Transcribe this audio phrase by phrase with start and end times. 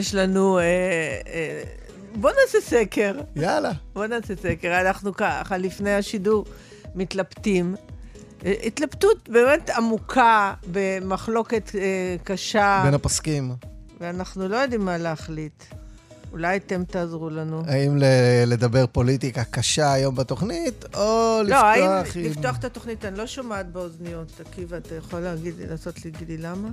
[0.00, 0.58] יש לנו...
[0.58, 0.62] אה,
[1.26, 1.62] אה,
[2.14, 3.14] בוא נעשה סקר.
[3.36, 3.72] יאללה.
[3.94, 4.80] בוא נעשה סקר.
[4.80, 6.44] אנחנו ככה, לפני השידור,
[6.94, 7.74] מתלבטים.
[8.46, 13.52] אה, התלבטות באמת עמוקה, במחלוקת אה, קשה, בין הפוסקים.
[14.00, 15.64] ואנחנו לא יודעים מה להחליט.
[16.32, 17.62] אולי אתם תעזרו לנו.
[17.66, 18.04] האם ל-
[18.46, 22.22] לדבר פוליטיקה קשה היום בתוכנית, או לא, האם לפתוח עם...
[22.24, 23.04] לפתוח את התוכנית?
[23.04, 24.40] אני לא שומעת באוזניות.
[24.40, 26.68] עקיבא, אתה יכול להגיד, לעשות לי, גילי למה?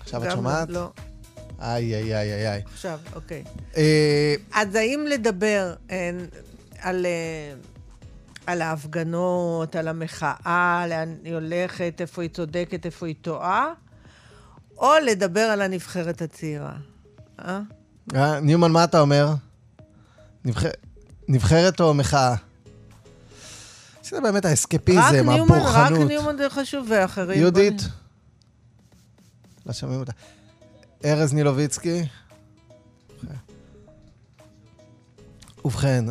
[0.00, 0.68] עכשיו את שומעת?
[0.70, 0.90] לא.
[1.60, 2.62] איי, איי, איי, איי, איי.
[2.72, 3.44] עכשיו, אוקיי.
[3.76, 6.10] אה, אז האם לדבר אה,
[6.80, 7.54] על, אה,
[8.46, 13.72] על ההפגנות, על המחאה, לאן היא הולכת, איפה היא צודקת, איפה היא טועה,
[14.78, 16.72] או לדבר על הנבחרת הצעירה?
[17.44, 17.60] אה?
[18.14, 19.34] אה, ניומן, מה אתה אומר?
[20.44, 20.72] נבח-
[21.28, 22.34] נבחרת או מחאה?
[24.02, 25.92] זה באמת האסקפיזם, ניומן, רק.
[25.92, 27.40] ניומן זה חשוב, ואחרים...
[27.40, 27.80] יהודית?
[27.82, 27.88] בוא
[29.66, 30.12] לא שומעים אותה.
[31.04, 32.02] ארז נילוביצקי?
[35.64, 36.04] ובכן.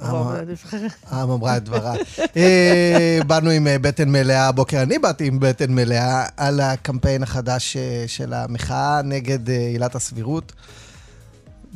[0.00, 1.94] העם אמרה את דברה.
[2.36, 7.76] אה, באנו עם אה, בטן מלאה הבוקר, אני באתי עם בטן מלאה על הקמפיין החדש
[7.76, 10.52] אה, של המחאה נגד עילת הסבירות.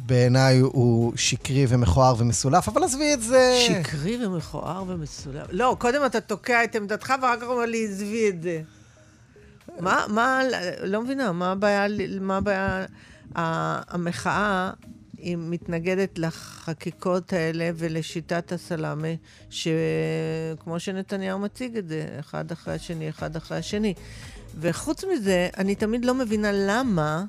[0.07, 3.59] בעיניי הוא שקרי ומכוער ומסולף, אבל עזבי את זה.
[3.67, 5.47] שקרי ומכוער ומסולף.
[5.51, 8.61] לא, קודם אתה תוקע את עמדתך, ואחר כך אומר לי, עזבי את זה.
[9.81, 10.41] מה, מה,
[10.83, 11.87] לא מבינה, מה הבעיה,
[12.21, 12.87] מה הבעיה,
[13.35, 14.71] המחאה
[15.19, 19.09] היא מתנגדת לחקיקות האלה ולשיטת הסלאמה,
[19.51, 23.95] שכמו שנתניהו מציג את זה, אחד אחרי השני, אחד אחרי השני.
[24.61, 27.25] וחוץ מזה, אני תמיד לא מבינה למה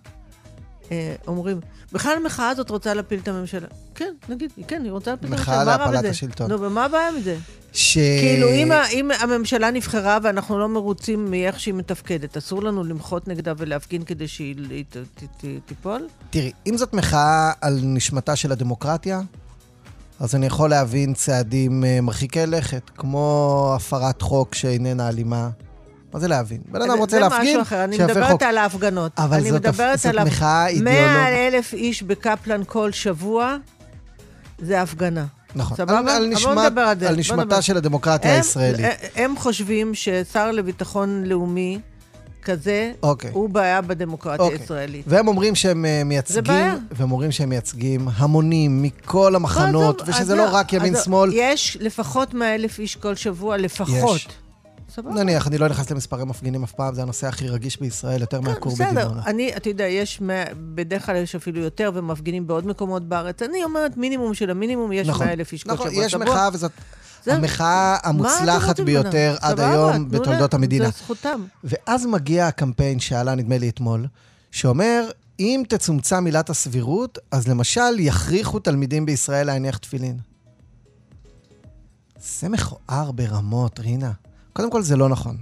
[0.92, 1.60] אה, אומרים,
[1.92, 3.68] בכלל המחאה הזאת רוצה להפיל את הממשלה.
[3.96, 6.12] כן, נגיד, כן, היא רוצה להפיל את מחאה הממשלה, רע להפלת?
[6.12, 6.52] השלטון.
[6.52, 7.38] נו, ומה הבעיה מזה?
[7.74, 7.94] ש...
[7.98, 13.54] כאילו, אם, אם הממשלה נבחרה ואנחנו לא מרוצים מאיך שהיא מתפקדת, אסור לנו למחות נגדה
[13.58, 16.08] ולהפגין כדי שהיא היא ת- ת- ת- תיפול?
[16.30, 19.22] תראי, אם זאת מחאה על נשמתה של הדמוקרטיה,
[20.20, 25.50] אז אני יכול להבין צעדים אה, מרחיקי לכת, כמו הפרת חוק שאיננה אלימה.
[26.14, 26.58] מה זה להבין?
[26.72, 28.44] בן אדם רוצה להפגין, זה משהו אחר, אני מדברת חוק.
[28.44, 29.12] על ההפגנות.
[29.18, 30.94] אבל אני זאת, מדברת זאת על מחאה אידיאולוגית.
[31.04, 33.56] 100 אלף איש בקפלן כל שבוע,
[34.60, 35.26] זה הפגנה.
[35.56, 35.78] נכון.
[35.78, 36.16] סבבה?
[36.16, 37.62] על, בוא נדבר על זה, על נשמתה.
[37.62, 38.86] של הדמוקרטיה הם- הישראלית.
[39.16, 41.80] הם חושבים ששר לביטחון לאומי
[42.44, 43.32] כזה, אוקיי.
[43.34, 44.60] הוא בעיה בדמוקרטיה אוקיי.
[44.60, 45.06] הישראלית.
[45.08, 46.88] והם אומרים שהם אה, מייצגים.
[46.92, 51.30] והם אומרים שהם מייצגים המונים מכל המחנות, עזוב, ושזה לא לא, רק ימין-שמאל.
[51.34, 54.16] יש לפחות 100 אלף איש כל שבוע, לפחות.
[54.16, 54.28] יש.
[54.98, 55.24] סבבה.
[55.24, 58.76] נניח, אני לא נכנס למספרי מפגינים אף פעם, זה הנושא הכי רגיש בישראל, יותר מהכור
[58.78, 59.26] כן, בסדר, בדימונה.
[59.26, 60.22] אני, אתה יודע, יש,
[60.76, 63.42] בדרך כלל יש אפילו יותר, ומפגינים בעוד מקומות בארץ.
[63.42, 66.06] אני אומרת, מינימום של המינימום, יש 100 אלף איש כל נכון, שבוע.
[66.06, 66.26] יש שבוע.
[66.26, 66.72] מחאה, וזאת.
[67.28, 69.36] המחאה המוצלחת ביותר?
[69.42, 70.86] עד היום בתולדות המדינה.
[70.86, 71.46] זה זכותם.
[71.64, 74.08] ואז מגיע הקמפיין שעלה, נדמה לי, אתמול,
[74.52, 75.10] שאומר,
[75.40, 80.18] אם תצומצם עילת הסבירות, אז למשל יכריחו תלמידים בישראל להניח תפילין.
[82.20, 84.12] זה מכוער ברמות, רינה.
[84.58, 85.38] קודם כל, זה לא נכון.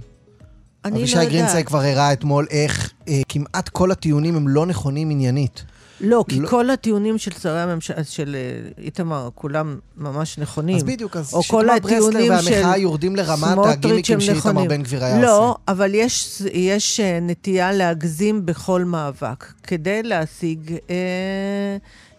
[0.84, 1.32] אני לא אבישי יודעת.
[1.32, 5.64] גרינצייג כבר הראה אתמול איך אה, כמעט כל הטיעונים הם לא נכונים עניינית.
[6.00, 10.76] לא, כי לא- כל הטיעונים של שרי הממשלה, של אה, איתמר, כולם ממש נכונים.
[10.76, 12.42] אז בדיוק, אז שקמה ברסלר והמחאה
[12.74, 14.64] של יורדים לרמת הגימיקים שאיתמר.
[14.64, 15.58] בן גביר היה לא, עושה.
[15.68, 20.76] אבל יש, יש אה, נטייה להגזים בכל מאבק, כדי להשיג...
[20.90, 21.76] אה,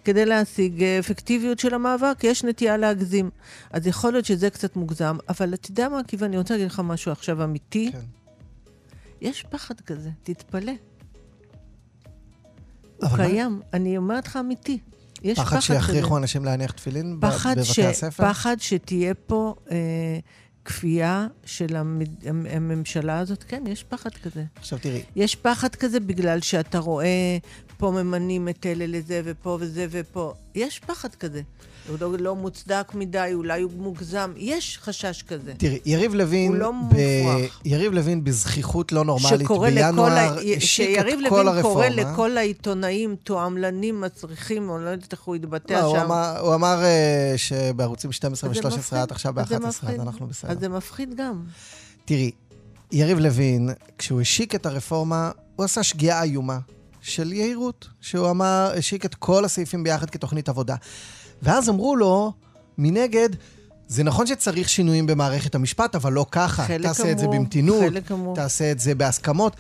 [0.07, 3.29] כדי להשיג אה, אפקטיביות של המאבק, יש נטייה להגזים.
[3.71, 6.81] אז יכול להיות שזה קצת מוגזם, אבל אתה יודע מה, עקיבא, אני רוצה להגיד לך
[6.83, 7.89] משהו עכשיו אמיתי.
[7.91, 7.99] כן.
[9.21, 10.71] יש פחד כזה, תתפלא.
[12.97, 14.79] הוא אבל מה- קיים, אני אומרת לך אמיתי.
[15.23, 15.59] יש פחד פחד.
[15.59, 17.19] שיכריחו אנשים להניח תפילין
[17.63, 17.79] ש...
[17.79, 18.29] בבתי הספר?
[18.29, 19.77] פחד שתהיה פה אה,
[20.67, 22.27] כפייה של המד...
[22.27, 23.43] המ- הממשלה הזאת.
[23.47, 24.43] כן, יש פחד כזה.
[24.55, 27.37] עכשיו תראי, יש פחד כזה בגלל שאתה רואה,
[27.77, 30.33] פה ממנים את אלה לזה, ופה וזה ופה.
[30.55, 31.41] יש פחד כזה.
[31.87, 34.33] הוא לא, לא מוצדק מדי, אולי הוא מוגזם.
[34.35, 35.53] יש חשש כזה.
[35.57, 36.73] תראי, יריב לוין, הוא לא ב...
[36.73, 37.61] מופרך.
[37.65, 40.37] יריב לוין בזכיחות לא נורמלית בינואר.
[40.37, 41.89] השיק שיריב את כל לוין קורא הרפורמה.
[41.89, 45.95] לכל העיתונאים תועמלנים, מצריכים, או לא יודעת איך הוא התבטא לא, שם.
[45.95, 48.99] הוא אמר, הוא אמר אה, שבערוצים 12 אז זה ו-13 מפחיד.
[48.99, 49.83] את עכשיו אז זה ב-11, אז.
[49.99, 50.51] אנחנו בסדר.
[50.51, 51.43] אז זה מפחיד גם.
[52.05, 52.31] תראי,
[52.91, 56.59] יריב לוין, כשהוא השיק את הרפורמה, הוא עשה שגיאה איומה
[57.01, 60.75] של יהירות, שהוא אמר, השיק את כל הסעיפים ביחד כתוכנית עבודה.
[61.41, 62.33] ואז אמרו לו,
[62.77, 63.29] מנגד,
[63.87, 66.63] זה נכון שצריך שינויים במערכת המשפט, אבל לא ככה.
[66.65, 67.83] חלק תעשה את זה במתינות.
[68.35, 69.55] תעשה את זה בהסכמות.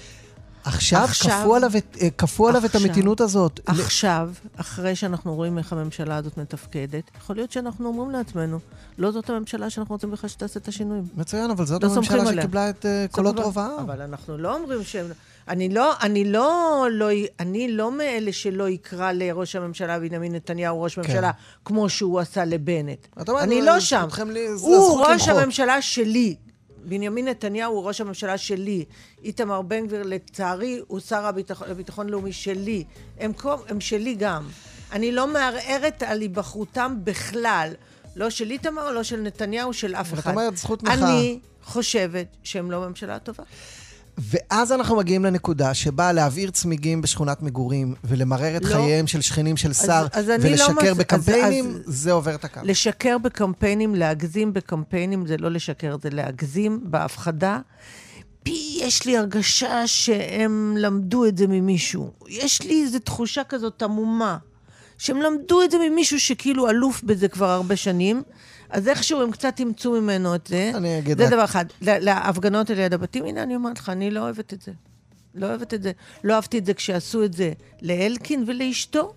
[0.63, 3.59] עכשיו, עכשיו- כפו עליו, את- אה, כפו עליו את המתינות הזאת.
[3.65, 8.59] עכשיו, אחרי שאנחנו רואים איך הממשלה הזאת מתפקדת, יכול להיות שאנחנו אומרים לעצמנו,
[8.97, 11.03] לא זאת הממשלה שאנחנו רוצים בכלל שתעשה את השינויים.
[11.15, 12.31] מצוין, אבל זאת לא הממשלה.
[12.41, 13.39] שקיבלה את אה, קולות.
[13.39, 13.79] רוב העם.
[13.79, 15.05] אבל אנחנו לא אומרים שהם...
[15.49, 17.09] אני לא, אני לא, לא,
[17.39, 21.31] אני לא מאלה שלא יקרא לראש הממשלה בנימין נתניהו ראש ממשלה,
[21.65, 23.07] כמו שהוא עשה לבנט.
[23.25, 23.31] כן.
[23.39, 24.07] אני אה, לא שם.
[24.59, 25.43] הוא ראש למחות.
[25.43, 26.35] הממשלה שלי.
[26.85, 28.85] בנימין נתניהו הוא ראש הממשלה שלי.
[29.23, 32.83] איתמר בן גביר, לצערי, הוא שר הביטחון, הביטחון לאומי שלי.
[33.19, 33.31] הם,
[33.67, 34.47] הם שלי גם.
[34.91, 37.73] אני לא מערערת על היבחרותם בכלל.
[38.15, 40.31] לא של איתמר, לא של נתניהו, של אף אחד.
[40.31, 40.93] אומרת, זכות מחאה.
[40.93, 43.43] אני חושבת שהם לא ממשלה טובה.
[44.17, 48.69] ואז אנחנו מגיעים לנקודה שבה להבעיר צמיגים בשכונת מגורים ולמרר את לא.
[48.69, 52.59] חייהם של שכנים של שר אז לא ולשקר מס- בקמפיינים, אז- זה עובר את הקו.
[52.63, 57.59] לשקר בקמפיינים, להגזים בקמפיינים, זה לא לשקר, זה להגזים בהפחדה.
[58.43, 62.11] פי, יש לי הרגשה שהם למדו את זה ממישהו.
[62.29, 64.37] יש לי איזו תחושה כזאת עמומה,
[64.97, 68.23] שהם למדו את זה ממישהו שכאילו אלוף בזה כבר הרבה שנים,
[68.69, 70.71] אז איכשהו הם קצת אימצו ממנו את זה.
[70.75, 71.65] אני אגיד זה רק- דבר אחד.
[71.81, 74.71] להפגנות על יד הבתים, הנה אני אומרת לך, אני לא אוהבת את זה.
[75.35, 75.91] לא אוהבת את זה.
[76.23, 79.13] לא אהבתי את זה כשעשו את זה לאלקין ולאשתו,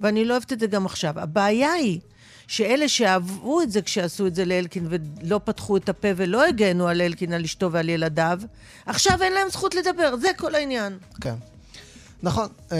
[0.00, 1.20] ואני לא אוהבת את זה גם עכשיו.
[1.20, 2.00] הבעיה היא
[2.46, 7.00] שאלה שאהבו את זה כשעשו את זה לאלקין ולא פתחו את הפה ולא הגנו על
[7.00, 8.40] אלקין, על אשתו ועל ילדיו,
[8.86, 10.98] עכשיו אין להם זכות לדבר, זה כל העניין.
[11.20, 11.34] כן.
[12.24, 12.78] נכון, אה,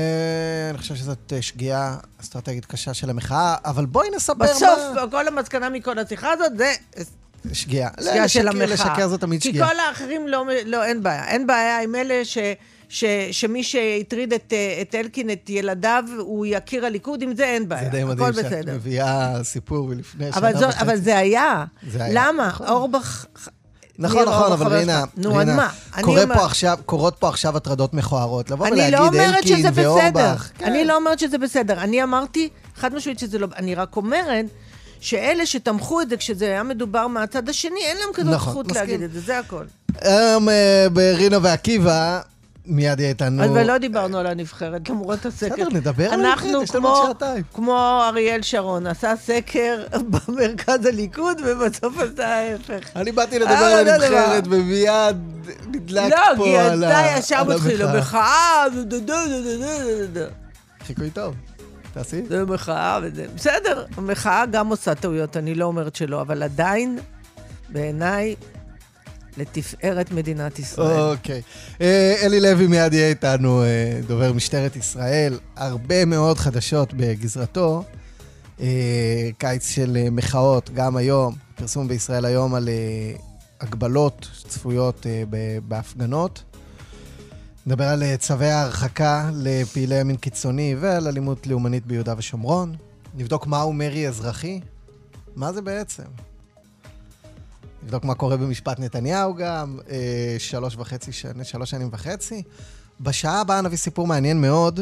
[0.70, 5.10] אני חושב שזאת אה, שגיאה אסטרטגית קשה של המחאה, אבל בואי נספר בסוף, מה...
[5.10, 6.72] כל המסקנה מכל השיחה הזאת זה
[7.52, 7.88] שגיאה.
[8.00, 8.66] שגיאה של המחאה.
[8.66, 9.68] לשקר זו תמיד כי שגיאה.
[9.68, 11.28] כל האחרים לא, לא, אין בעיה.
[11.28, 12.38] אין בעיה עם אלה ש,
[12.88, 17.68] ש, שמי שהטריד את, אה, את אלקין, את ילדיו, הוא יקיר הליכוד, עם זה אין
[17.68, 17.84] בעיה.
[17.84, 18.74] זה די מדהים שאת בסדר.
[18.74, 20.80] מביאה סיפור מלפני שנה אבל, וחצי.
[20.80, 21.64] אבל זה היה.
[21.90, 22.48] זה היה, למה?
[22.48, 22.66] נכון.
[22.66, 23.26] אורבך...
[23.98, 25.68] נכון, נכון, אבל רינה, רינה,
[26.86, 28.50] קורות פה עכשיו הטרדות מכוערות.
[28.50, 29.82] לבוא אני ולהגיד לא שזה אלקין בסדר.
[29.88, 30.50] ואורבך.
[30.58, 30.64] כן.
[30.64, 31.80] אני לא אומרת שזה בסדר.
[31.80, 33.46] אני אמרתי, חד משמעית שזה לא...
[33.56, 34.44] אני רק אומרת
[35.00, 38.80] שאלה שתמכו את זה כשזה היה מדובר מהצד השני, אין להם כזאת נכון, זכות מסכים.
[38.80, 39.64] להגיד את זה, זה הכל.
[40.00, 42.20] היום אה, ברינה ועקיבא,
[42.66, 43.42] מיד יהיה איתנו...
[43.42, 45.54] אז ולא דיברנו על הנבחרת, למרות הסקר.
[45.54, 47.42] בסדר, נדבר על אנחנו הנבחרת, יש לנו עוד שעתיים.
[47.54, 52.96] כמו אריאל שרון, עשה סקר במרכז הליכוד, ובסוף עשה ההפך.
[52.96, 54.56] אני באתי לדבר אה, על לא הנבחרת, דבר.
[54.56, 55.16] ומיד
[55.66, 58.64] נדלק לא, פה כי על אתה ישר מתחיל, המחאה.
[58.74, 60.26] דו, דו, דו, דו, דו, דו.
[60.80, 61.34] חיקוי טוב.
[61.94, 62.22] תעשי.
[62.28, 63.26] זה מחאה וזה...
[63.34, 66.98] בסדר, המחאה גם עושה טעויות, אני לא אומרת שלא, אבל עדיין,
[67.68, 68.34] בעיניי,
[69.36, 71.00] לתפארת מדינת ישראל.
[71.00, 71.42] אוקיי.
[71.80, 75.38] אה, אלי לוי מיד יהיה איתנו, אה, דובר משטרת ישראל.
[75.56, 77.84] הרבה מאוד חדשות בגזרתו.
[78.60, 83.16] אה, קיץ של אה, מחאות, גם היום, פרסום בישראל היום על אה,
[83.60, 85.06] הגבלות צפויות
[85.68, 86.42] בהפגנות.
[87.66, 92.74] נדבר על אה, צווי ההרחקה לפעילי ימין קיצוני ועל אלימות לאומנית ביהודה ושומרון.
[93.14, 94.60] נבדוק מהו מרי אזרחי.
[95.36, 96.02] מה זה בעצם?
[97.84, 102.42] נבדוק מה קורה במשפט נתניהו גם, אה, שלוש וחצי שנים, שלוש שנים וחצי.
[103.00, 104.80] בשעה הבאה נביא סיפור מעניין מאוד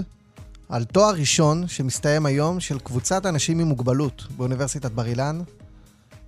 [0.68, 5.40] על תואר ראשון שמסתיים היום של קבוצת אנשים עם מוגבלות באוניברסיטת בר אילן,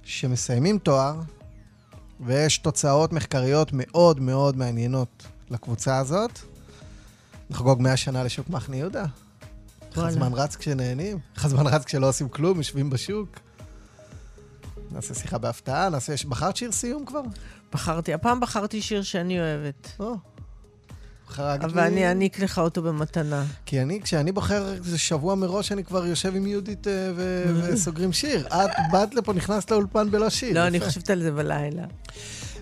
[0.02, 1.20] שמסיימים תואר,
[2.20, 6.38] ויש תוצאות מחקריות מאוד מאוד מעניינות לקבוצה הזאת.
[7.50, 9.04] נחגוג 100 שנה לשוק מחנה יהודה.
[9.96, 9.98] איך.
[9.98, 13.43] הזמן רץ כשנהנים, איך הזמן רץ כשלא עושים כלום, יושבים בשוק.
[14.94, 16.14] נעשה שיחה בהפתעה, נעשה...
[16.28, 17.20] בחרת שיר סיום כבר?
[17.72, 20.14] בחרתי, הפעם בחרתי שיר שאני אוהבת, או.
[21.28, 23.44] חרגת אבל אני אעניק לך אותו במתנה.
[23.66, 28.12] כי אני, כשאני בוחר איזה שבוע מראש, אני כבר יושב עם יהודית אה, ו- וסוגרים
[28.12, 28.46] שיר.
[28.46, 30.54] את באת לפה, נכנסת לאולפן בלא שיר.
[30.54, 30.80] לא, אני.
[30.80, 31.84] חושבת על זה בלילה.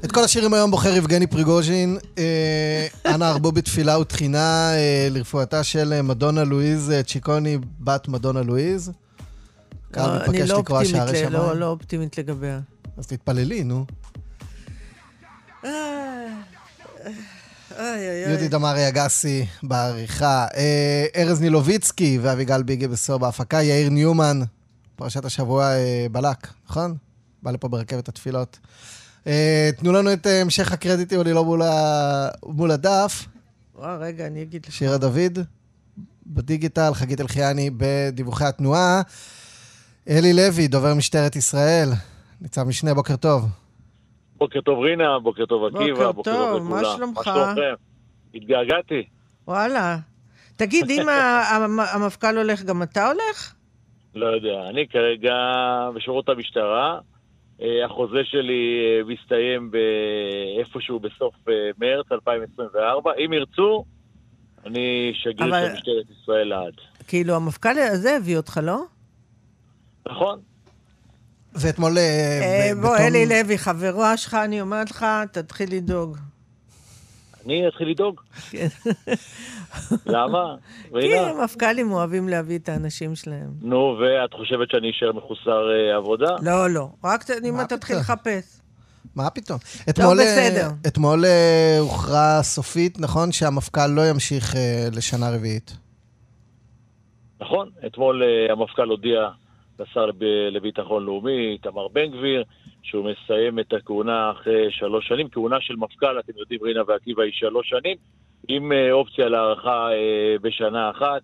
[0.04, 1.98] את כל השירים היום בוחר יבגני פריגוז'ין.
[2.18, 8.92] אה, אנא הרבו בתפילה ותחינה אה, לרפואתה של מדונה לואיז צ'יקוני, בת מדונה לואיז.
[9.92, 11.58] קהל לא, מתבקש לא אופטימית שערי לא- שמיים.
[11.58, 12.60] לא אופטימית לגביה.
[12.96, 13.84] אז תתפללי, נו.
[18.26, 20.46] יהודית דמארי אגסי בעריכה.
[20.56, 23.62] אה, ארז נילוביצקי ואביגל ביגה בסור בהפקה.
[23.62, 24.40] יאיר ניומן,
[24.96, 26.96] פרשת השבוע אה, בלק, נכון?
[27.42, 28.58] בא לפה ברכבת התפילות.
[29.26, 31.44] אה, תנו לנו את אה, המשך הקרדיטים, אני לא.
[32.46, 33.26] מול הדף.
[33.74, 34.72] וואו, רגע, אני אגיד לך.
[34.72, 35.38] שירה דוד
[36.26, 39.02] בדיגיטל, חגית אלחיאני בדיווחי התנועה.
[40.08, 41.88] אלי לוי, דובר משטרת ישראל.
[42.40, 43.42] ניצב משנה, בוקר טוב.
[44.36, 47.18] בוקר טוב רינה, בוקר טוב עקיבא, בוקר טוב, מה שלומך?
[47.28, 47.74] מה שלומכם?
[48.34, 49.02] התגעגעתי.
[49.48, 49.96] וואלה.
[50.56, 51.06] תגיד, אם
[51.94, 53.54] המפכ"ל הולך, גם אתה הולך?
[54.14, 55.34] לא יודע, אני כרגע
[55.94, 56.98] בשורות המשטרה.
[57.62, 63.10] אה, החוזה שלי אה, מסתיים באיפשהו בסוף אה, מרץ 2024.
[63.24, 63.84] אם ירצו,
[64.66, 66.74] אני שגריר אבל- של משטרת ישראל לעד.
[67.08, 68.82] כאילו, המפכ"ל הזה הביא אותך, לא?
[70.08, 70.40] נכון?
[71.54, 71.98] ואתמול...
[71.98, 72.02] אה,
[72.42, 76.16] אה, בוא, אלי לוי, חברה שלך, אני אומרת לך, תתחיל לדאוג.
[77.46, 78.20] אני אתחיל לדאוג.
[78.50, 78.66] כן.
[80.06, 80.54] למה?
[81.00, 81.18] כי?
[81.18, 83.50] המפכ"לים אוהבים להביא את האנשים שלהם.
[83.62, 86.36] נו, ואת חושבת שאני אשאר מחוסר אה, עבודה?
[86.42, 86.88] לא, לא.
[87.04, 87.96] רק אם תתחיל?
[87.96, 88.60] לחפש.
[89.14, 89.58] מה פתאום?
[89.90, 90.68] אתמול, אה, בסדר.
[90.86, 91.24] אתמול
[91.80, 94.54] הוכרע סופית, נכון, שהמפכ"ל לא ימשיך
[94.92, 95.76] לשנה רביעית.
[97.40, 99.28] נכון, אתמול המפכ"ל הודיע
[99.96, 102.44] לב- לביטחון לאומי, איתמר בן גביר,
[102.82, 105.28] שהוא מסיים את הכהונה אחרי שלוש שנים.
[105.28, 107.96] כהונה של מפכ"ל, אתם יודעים, רינה ועקיבא, היא שלוש שנים,
[108.48, 111.22] עם אה, אופציה להארכה אה, בשנה אחת.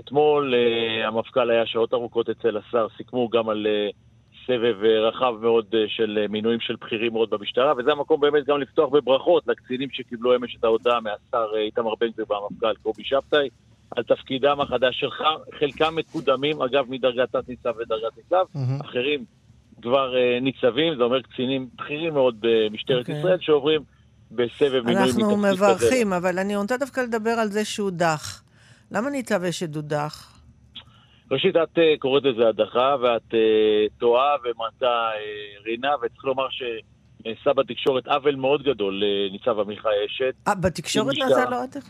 [0.00, 3.66] אתמול אה, המפכ"ל היה שעות ארוכות אצל השר, סיכמו גם על
[4.46, 9.48] סבב רחב מאוד של מינויים של בכירים מאוד במשטרה, וזה המקום באמת גם לפתוח בברכות
[9.48, 13.48] לקצינים שקיבלו אמש את ההודעה מהשר איתמר בן גביר והמפכ"ל קובי שבתאי.
[13.96, 15.22] על תפקידם החדש שלך,
[15.58, 18.80] חלקם מקודמים, אגב, מדרגת תת-ניצב לדרגת ניצב, מהמם.
[18.80, 19.24] אחרים
[19.82, 23.18] כבר uh, ניצבים, זה אומר קצינים בכירים מאוד במשטרת אוקיי.
[23.18, 23.80] ישראל, שעוברים
[24.30, 25.24] בסבב מינוי מתפקיד כזה.
[25.24, 28.42] אנחנו מברכים, אבל אני רוצה דווקא לדבר על זה שהוא דח.
[28.90, 30.38] למה ניצב אשד הודח?
[31.30, 33.36] ראשית, את uh, קוראת לזה הדחה, ואת uh,
[33.98, 39.88] טועה ומטה uh, רינה, וצריך לומר שנעשה בתקשורת עוול מאוד גדול לניצב עמיחי.
[40.48, 41.14] אה, בתקשורת.
[41.18, 41.56] נעשה לו?
[41.70, 41.82] קצין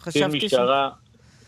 [0.00, 0.44] חשבתי ש...
[0.44, 0.90] משטרה...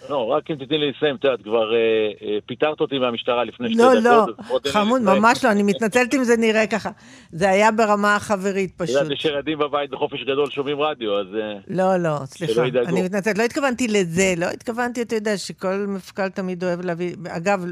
[0.08, 1.78] לא, רק אם תתני לי לסיים, את יודעת, כבר אה,
[2.22, 4.38] אה, פיטרת אותי מהמשטרה לפני שתי לא, דקות.
[4.50, 5.02] לא, לי חמוד.
[5.02, 6.90] ממש לא, אני מתנצלת אם זה נראה ככה.
[7.32, 8.96] זה היה ברמה החברית את פשוט.
[8.96, 11.26] יודעת, יש ילדים בבית בחופש גדול שומעים רדיו, אז...
[11.34, 12.62] אה, לא, לא, סליחה.
[12.62, 17.14] אני מתנצלת, לא התכוונתי לזה, לא התכוונתי, אתה יודע, שכל מפכ"ל תמיד אוהב להביא...
[17.28, 17.64] אגב,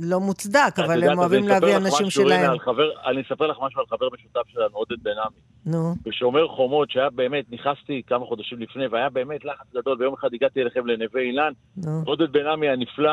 [0.00, 2.58] לא מוצדק, אבל יודעת, הם אוהבים להביא אנשים שלהם.
[2.58, 5.40] חבר- אני אספר לך משהו על חבר משותף שלנו, עודד בן עמי.
[5.76, 10.28] נו, בשומר חומות, שהיה באמת, נכנסתי כמה חודשים לפני, והיה באמת לחץ גדול, ויום אחד
[10.34, 12.02] הגעתי אליכם לנווה אילן, נו.
[12.06, 13.12] עודד בן עמי הנפלא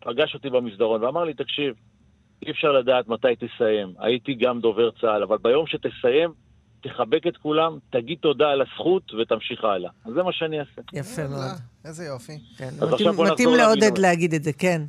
[0.00, 1.74] פגש אותי במסדרון ואמר לי, תקשיב,
[2.46, 3.94] אי אפשר לדעת מתי תסיים.
[3.98, 6.30] הייתי גם דובר צה"ל, אבל ביום שתסיים,
[6.82, 9.90] תחבק את כולם, תגיד תודה על הזכות ותמשיך הלאה.
[10.04, 10.80] אז זה מה שאני אעשה.
[10.92, 11.42] יפה מאוד.
[11.84, 12.38] איזה יופי.
[12.58, 12.88] כן, אז
[13.32, 13.98] מתאים- לעודד.
[13.98, 14.82] להגיד את זה, כן.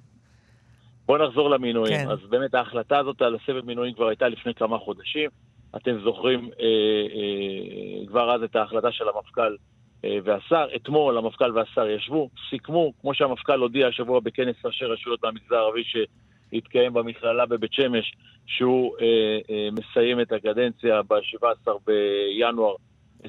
[1.05, 1.98] בואו נחזור למינויים.
[1.98, 2.10] כן.
[2.10, 5.29] אז באמת ההחלטה הזאת על הסבב מינויים כבר הייתה לפני כמה חודשים.
[5.75, 6.65] אתם זוכרים אה,
[7.15, 9.55] אה, כבר אז את ההחלטה של המפכ"ל
[10.05, 10.65] אה, והשר.
[10.75, 16.93] אתמול המפכ"ל והשר ישבו, סיכמו, כמו שהמפכ"ל הודיע השבוע בכנס ראשי רשויות מהמגזר הערבי שהתקיים
[16.93, 18.15] במכללה בבית שמש,
[18.46, 19.05] שהוא אה,
[19.50, 22.75] אה, מסיים את הקדנציה ב-17 בינואר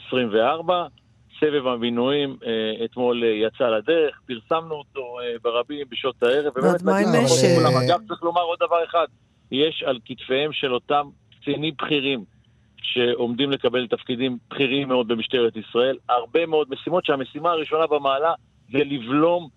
[0.08, 0.86] 24.
[1.44, 6.58] סבב המינויים אה, אתמול אה, יצא לדרך, פרסמנו אותו אה, ברבים בשעות הערב.
[6.58, 7.08] אז מה עם?
[7.08, 7.76] לכולם.
[7.76, 9.06] אגב, צריך לומר עוד דבר אחד,
[9.50, 11.06] יש על כתפיהם של אותם
[11.40, 12.24] קצינים בכירים
[12.82, 18.32] שעומדים לקבל תפקידים בכירים מאוד במשטרת ישראל, הרבה מאוד משימות שהמשימה הראשונה במעלה
[18.72, 19.48] זה לבלום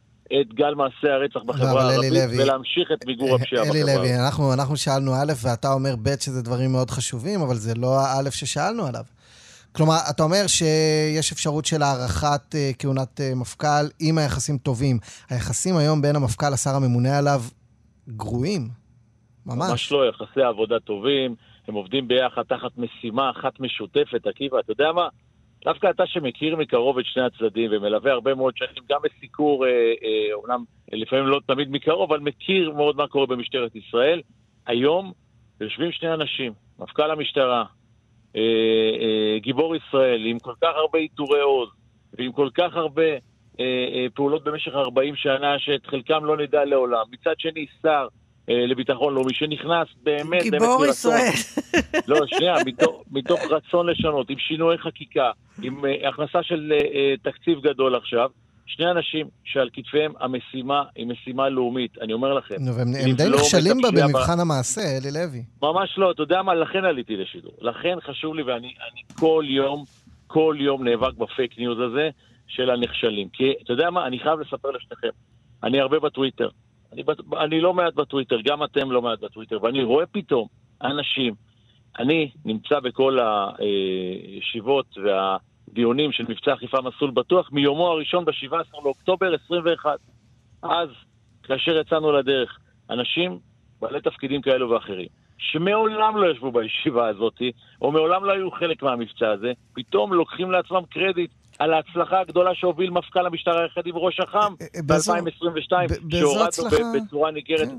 [0.41, 3.91] את גל מעשי הרצח בחברה אבל אלי הערבית לוי- ולהמשיך את מיגור הפשיעה אלי בחברה
[3.91, 4.11] הערבית.
[4.11, 7.99] לוי, אנחנו, אנחנו שאלנו א', ואתה אומר ב', שזה דברים מאוד חשובים, אבל זה לא
[7.99, 9.03] הא' ששאלנו עליו.
[9.75, 14.97] כלומר, אתה אומר שיש אפשרות של הארכת אה, כהונת אה, מפכ"ל אם היחסים טובים.
[15.29, 17.39] היחסים היום בין המפכ"ל לשר הממונה עליו
[18.07, 18.61] גרועים.
[19.45, 19.69] ממש.
[19.69, 21.35] ממש לא, יחסי עבודה טובים,
[21.67, 25.07] הם עובדים ביחד תחת משימה אחת משותפת, עקיבא, אתה יודע מה?
[25.65, 30.55] דווקא אתה שמכיר מקרוב את שני הצדדים ומלווה הרבה מאוד שנים, גם בסיקור, אה, אה,
[30.91, 34.21] לפעמים לא תמיד מקרוב, אבל מכיר מאוד מה קורה במשטרת ישראל.
[34.67, 35.11] היום
[35.61, 37.63] יושבים שני אנשים, מפכ"ל המשטרה,
[38.35, 38.41] אה,
[39.01, 41.69] אה, גיבור ישראל, עם כל כך הרבה עיטורי עוז,
[42.13, 43.11] ועם כל כך הרבה
[43.59, 47.03] אה, אה, פעולות במשך 40 שנה, שאת חלקם לא נדע לעולם.
[47.11, 48.07] מצד שני, שר
[48.47, 50.85] לביטחון לאומי, שנכנס באמת, גיבור.
[50.85, 51.31] ישראל.
[52.07, 56.73] לא, שנייה, מתוך, מתוך רצון לשנות, עם שינוי חקיקה, עם הכנסה של
[57.23, 58.29] תקציב גדול עכשיו,
[58.65, 62.55] שני אנשים שעל כתפיהם המשימה היא משימה לאומית, אני אומר לכם.
[62.59, 65.43] נו, והם הם די את נכשלים בה במבחן המעשה, אלי לוי.
[65.61, 66.53] ממש לא, אתה יודע מה?
[66.53, 67.53] לכן עליתי לשידור.
[67.61, 69.83] לכן חשוב לי, ואני אני כל יום,
[70.27, 72.09] כל יום נאבק בפייק ניוז הזה
[72.47, 73.29] של הנכשלים.
[73.29, 74.07] כי, אתה יודע מה?
[74.07, 75.09] אני חייב לספר לשניכם.
[75.63, 76.49] אני הרבה בטוויטר.
[76.93, 77.03] אני,
[77.39, 80.47] אני לא מעט בטוויטר, גם אתם לא מעט בטוויטר, ואני רואה פתאום
[80.81, 81.33] אנשים,
[81.99, 83.17] אני נמצא בכל
[83.57, 84.97] הישיבות
[85.67, 88.53] והדיונים של מבצע אכיפה מסלול בטוח מיומו הראשון ב-17
[88.83, 89.89] לאוקטובר 21.
[90.63, 90.89] אז,
[91.43, 92.57] כאשר יצאנו לדרך,
[92.89, 93.39] אנשים
[93.81, 95.07] בעלי תפקידים כאלו ואחרים,
[95.37, 97.41] שמעולם לא ישבו בישיבה הזאת,
[97.81, 102.89] או מעולם לא היו חלק מהמבצע הזה, פתאום לוקחים לעצמם קרדיט על ההצלחה הגדולה שהוביל
[102.89, 107.69] מפכ"ל המשטרה יחד עם ראש אח"ם אה, אה, באיזו- ב-2022, ב- באיזו שהורדנו בצורה ניכרת.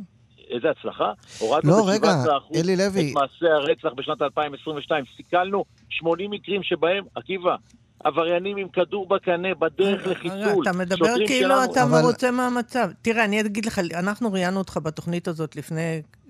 [0.50, 1.12] איזה הצלחה?
[1.38, 3.10] הורדנו לא, רגע, ב-17% אלי לוי.
[3.10, 5.04] את מעשי הרצח בשנת 2022.
[5.16, 7.56] סיכלנו 80 מקרים שבהם, עקיבא,
[8.04, 10.62] עבריינים עם כדור בקנה בדרך לחיסול.
[10.62, 12.88] אתה מדבר כאילו שלנו- אתה אבל- מרוצה מהמצב.
[13.02, 15.80] תראה, אני אגיד לך, אנחנו ראיינו אותך בתוכנית הזאת לפני...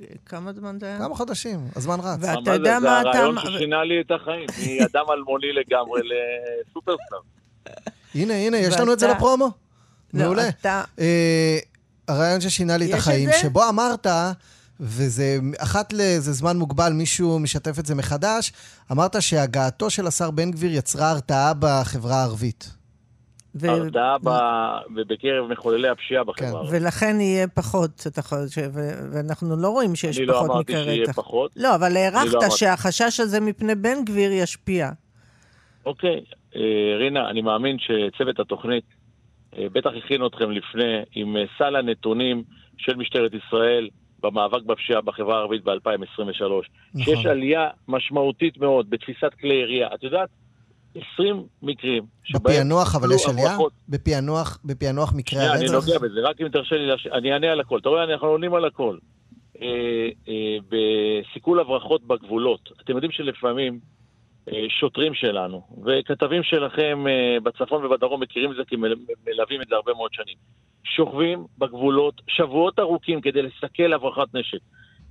[0.03, 0.99] אה, כמה זמן זה היה?
[0.99, 2.19] כמה חודשים, הזמן רץ.
[2.21, 4.47] ואתה יודע זה, מה זה אתה- הרעיון ששינה לי את החיים,
[4.81, 7.19] מאדם אלמוני לגמרי לסופרסטאר.
[8.15, 9.51] הנה, הנה, יש לנו את זה לפרומו.
[10.15, 10.43] לא, מעולה.
[12.09, 13.39] הרעיון ששינה לי את את החיים, זה?
[13.39, 14.07] שבו אמרת,
[14.81, 18.53] וזה אחת לאיזה זמן מוגבל, מישהו משתף את זה מחדש,
[18.93, 22.71] אמרת שהגעתו של השר בן גביר יצרה הרתעה בחברה הערבית.
[23.55, 26.55] ו- הרתעה ב- ובקרב מחוללי הפשיעה בחברה כן.
[26.57, 26.83] הערבית.
[26.83, 28.59] ולכן יהיה פחות, אתה ש...
[28.59, 28.91] ו...
[29.13, 31.13] ואנחנו לא רואים שיש אני לא פחות אמרתי מקרי שיהיה רצח.
[31.13, 31.51] פחות.
[31.57, 32.57] לא, אבל אני הערכת לא אמרתי.
[32.57, 34.91] שהחשש הזה מפני בן גביר ישפיע.
[35.87, 36.21] אוקיי,
[36.57, 36.61] אה,
[36.99, 38.85] רינה, אני מאמין שצוות התוכנית
[39.59, 42.43] בטח הכין אתכם לפני עם אה, סל הנתונים
[42.79, 43.89] של משטרת ישראל
[44.23, 46.43] במאבק בפשיעה בחברה הערבית ב-2023.
[46.43, 46.61] נכון.
[46.95, 49.89] שיש עלייה משמעותית מאוד בתפיסת כלי ירייה.
[49.95, 50.29] את יודעת,
[51.15, 52.43] 20 מקרים שבהם...
[52.55, 53.57] בפענוח, אבל יש עלייה?
[53.89, 55.89] בפענוח, בפענוח מקרי שנייה, אני הרצח?
[55.89, 57.07] נוגע בזה, רק אם תרשה לי, לש...
[57.07, 57.79] אני אענה על הכל.
[57.79, 58.97] אתה רואה, אנחנו עונים על הכל.
[59.63, 63.79] אה, אה, בסיכול הברחות בגבולות, אתם יודעים שלפעמים אה,
[64.69, 68.95] שוטרים שלנו וכתבים שלכם אה, בצפון ובדרום מכירים את זה כי מל-
[69.27, 70.37] מלווים את זה הרבה מאוד שנים.
[70.85, 74.59] שוכבים בגבולות שבועות ארוכים כדי לסכל הברחת נשק.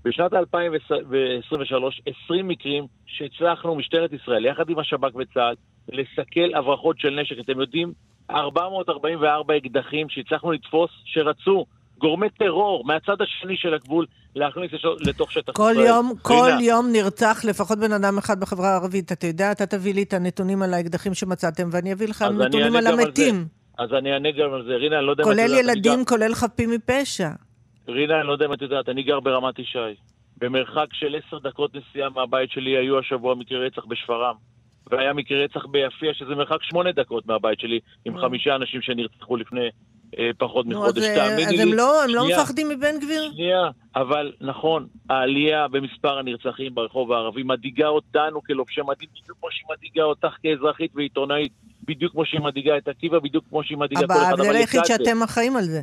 [0.06, 5.56] בשנת 2023, 20 מקרים שהצלחנו, משטרת ישראל, יחד עם השב"כ וצה"ל,
[5.90, 7.40] לסכל הברחות של נשק.
[7.40, 7.94] אתם יודעים,
[8.30, 11.66] 444 אקדחים שהצלחנו לתפוס, שרצו
[12.00, 15.88] גורמי טרור מהצד השני של הגבול להכניס לתוך שטח כל ישראל.
[15.88, 19.12] יום, כל יום נרצח לפחות בן אדם אחד בחברה הערבית.
[19.12, 22.88] אתה יודע, אתה תביא לי את הנתונים על האקדחים שמצאתם, ואני אביא לך נתונים על.
[22.88, 23.46] המתים.
[23.78, 24.76] אז אני אענה גם על זה.
[24.76, 27.30] רינה, אני לא יודע אם את כולל יודעת, אני ילדים, גר- כולל חפים מפשע.
[27.88, 29.80] רינה, אני לא יודע אם את יודעת, אני גר ברמת ישי.
[30.38, 34.36] במרחק של עשר דקות נסיעה מהבית שלי היו השבוע מקרי רצח בשפרעם.
[34.92, 39.70] והיה מקרה רצח ביפיע, שזה מרחק שמונה דקות מהבית שלי, עם חמישה אנשים שנרצחו לפני
[40.38, 41.04] פחות נו, מחודש.
[41.04, 43.32] אז, אה, תאמיני אז לי, הם לא, הם לא שנייה, מפחדים מבן גביר?
[43.34, 49.68] שנייה, אבל נכון, העלייה במספר הנרצחים ברחוב הערבי מדאיגה אותנו כלובשי מדים, בדיוק כמו שהיא
[49.78, 51.52] מדאיגה אותך כאזרחית ועיתונאית,
[51.88, 54.80] בדיוק כמו שהיא מדאיגה את עקיבא, בדיוק כמו שהיא מדאיגה כל אבל אחד, אבל היחיד
[54.80, 55.82] לצד זה, שאתם אחראים על זה.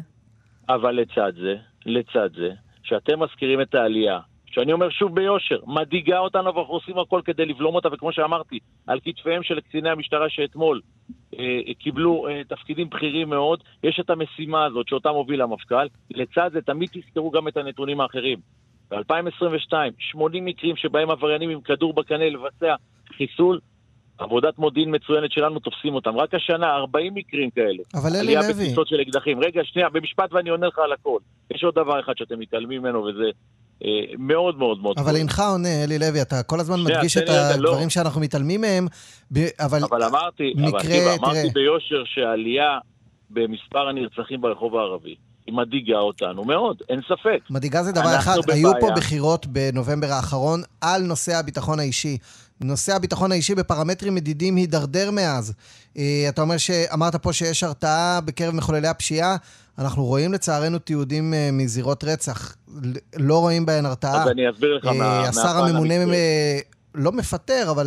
[0.68, 1.54] אבל לצד זה,
[1.87, 2.50] לצד זה,
[2.82, 4.18] שאתם מזכירים את העלייה,
[4.53, 9.01] שאני אומר שוב ביושר, מדאיגה אותנו ואנחנו עושים הכל כדי לבלום אותה, וכמו שאמרתי, על
[9.05, 10.81] כתפיהם של קציני המשטרה שאתמול
[11.38, 16.61] אה, קיבלו אה, תפקידים בכירים מאוד, יש את המשימה הזאת שאותה מוביל המפכ"ל, לצד זה
[16.61, 18.38] תמיד תזכרו גם את הנתונים האחרים.
[18.91, 22.75] ב-2022, 80 מקרים שבהם עבריינים עם כדור בקנה לבצע
[23.17, 23.61] חיסול,
[24.19, 26.17] עבודת מודיעין מצוינת שלנו תופסים אותם.
[26.17, 27.83] רק השנה 40 מקרים כאלה.
[27.95, 29.41] אבל אלי עלייה לוי, בתפיסות של אקדחים.
[29.41, 31.19] רגע, שנייה, במשפט ואני עונה לך על הכל.
[31.51, 33.31] יש עוד דבר אחד שאתם מתעלמים ממנו, וזה
[34.18, 34.99] מאוד מאוד מאוד...
[34.99, 35.16] אבל.
[35.16, 37.71] אינך עונה, אלי לוי, אתה כל הזמן מדגיש את רגע, לא.
[37.71, 38.87] הדברים שאנחנו מתעלמים מהם,
[39.61, 41.53] אבל אבל אמרתי, מקרה, אמרתי תראה.
[41.55, 42.79] ביושר שהעלייה
[43.31, 45.14] במספר הנרצחים ברחוב הערבי,
[45.47, 47.38] היא מדאיגה אותנו מאוד, אין ספק.
[47.51, 48.59] מדאיגה זה דבר אחד, בבעיה.
[48.59, 52.18] היו פה בחירות בנובמבר האחרון על נושא הביטחון האישי.
[52.61, 55.55] נושא הביטחון האישי בפרמטרים מדידים הידרדר מאז.
[55.99, 59.37] אה, אתה אומר שאמרת פה שיש הרתעה בקרב מחוללי הפשיעה.
[59.78, 62.56] אנחנו רואים לצערנו תיעודים אה, מזירות רצח.
[63.18, 64.22] לא רואים בהן הרתעה.
[64.22, 65.20] אז אני אסביר לך אה, מה...
[65.28, 65.94] השר הממונה.
[65.94, 66.58] אה,
[66.94, 67.87] לא מפטר, אבל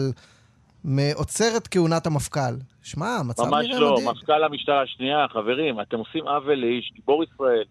[1.16, 2.56] עוצר את כהונת המפכ"ל.
[2.84, 4.10] שמע, המצב ממש נראה לא, מדהים.
[4.10, 7.64] מפכ"ל המשטרה, שנייה, חברים, אתם עושים עוול לאיש, גיבור ישראל,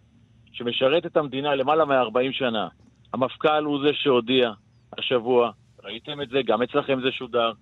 [0.52, 2.68] שמשרת את המדינה למעלה מ-40 שנה.
[3.12, 4.50] המפכ"ל הוא זה שהודיע
[4.98, 5.50] השבוע,
[5.84, 7.52] ראיתם את זה, גם אצלכם זה שודר,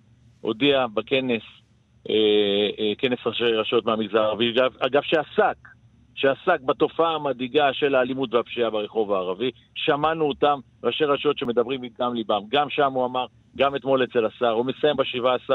[0.41, 1.41] הודיע בכנס,
[2.09, 2.15] אה,
[2.79, 5.72] אה, כנס ראשי רשויות מהמגזר הערבי, אגב שעסק,
[6.15, 9.51] שעסק בתופעה המדאיגה של האלימות והפשיעה ברחוב הערבי.
[9.75, 12.41] שמענו אותם, ראשי רשויות שמדברים מדם ליבם.
[12.49, 13.25] גם שם הוא אמר,
[13.57, 15.53] גם אתמול אצל השר, הוא מסיים ב-17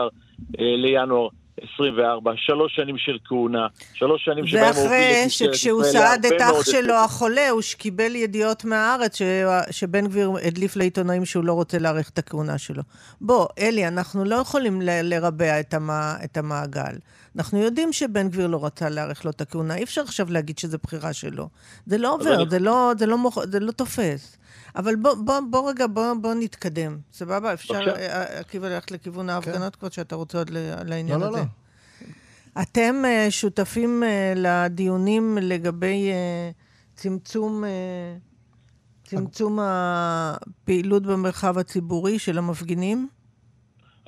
[0.61, 1.29] אה, לינואר.
[1.75, 6.27] 24, שלוש שנים של כהונה, שלוש שנים שבהם הוא הוביל את משטרת שכשהוא ישראל סעד
[6.27, 6.95] את אח שלו הישגים.
[7.05, 9.23] החולה, הוא קיבל ידיעות מהארץ ש...
[9.71, 12.83] שבן גביר הדליף לעיתונאים שהוא לא רוצה להאריך את הכהונה שלו.
[13.21, 15.91] בוא, אלי, אנחנו לא יכולים ל- לרבע את, המ...
[16.25, 16.95] את המעגל.
[17.37, 20.79] אנחנו יודעים שבן גביר לא רצה להאריך לו את הכהונה, אי אפשר עכשיו להגיד שזו
[20.83, 21.49] בחירה שלו.
[21.87, 23.39] זה לא עובר, אני- זה לא, זה, לא מוכ...
[23.53, 24.37] זה לא תופס.
[24.77, 26.99] אבל בוא, בוא, בוא רגע, בוא, בוא נתקדם.
[27.13, 27.53] סבבה?
[27.55, 27.97] אפשר, בבקשה.
[27.97, 31.39] אה, עקיבא, ללכת לכיוון ההפגנות כבר, שאתה רוצה עוד ל- לא, לעניין לא, הזה?
[31.39, 31.45] לא.
[32.63, 34.07] אתם uh, שותפים uh,
[34.39, 43.09] לדיונים לגבי uh, צמצום, uh, צמצום הפעילות במרחב הציבורי של המפגינים?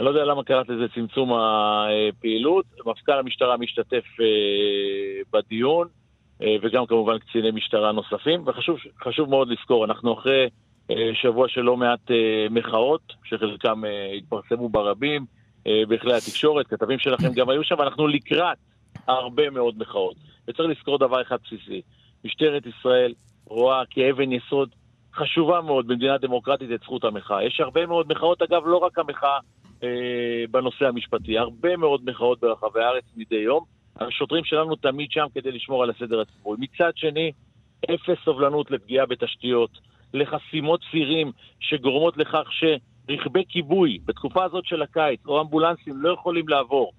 [0.01, 2.65] אני לא יודע למה קראת לזה צמצום הפעילות.
[2.87, 5.89] מפכ"ל המשטרה משתתף אה, בדיון,
[6.43, 10.49] אה, וגם כמובן קציני משטרה נוספים, וחשוב חשוב מאוד לזכור, אנחנו אחרי
[10.91, 12.11] אה, שבוע של לא מעט
[12.51, 13.83] מחאות, שחלקם
[14.19, 15.25] התפרסמו ברבים,
[15.89, 18.59] בכלי התקשורת, כתבים שלכם גם היו שם, ואנחנו לקראת
[19.09, 20.17] הרבה מאוד מחאות.
[20.49, 21.83] וצריך לזכור דבר אחד בסיסי,
[22.25, 23.15] משטרת ישראל
[23.47, 24.69] רואה כאבן יסוד
[25.15, 27.45] חשובה מאוד במדינה דמוקרטית את זכות המחאה.
[27.45, 29.39] יש הרבה מאוד מחאות, אגב, לא רק המחאה אה,
[30.51, 33.65] בנושא המשפטי, הרבה מאוד מחאות ברחבי הארץ מדי יום.
[34.01, 36.59] השוטרים שלנו תמיד שם כדי לשמור על הסדר הציבורי.
[36.61, 37.33] מצד שני,
[37.85, 39.71] אפס סובלנות לפגיעה בתשתיות,
[40.15, 46.93] לחסימות צירים שגורמות לכך שרכבי כיבוי בתקופה הזאת של הקיץ או אמבולנסים לא יכולים לעבור.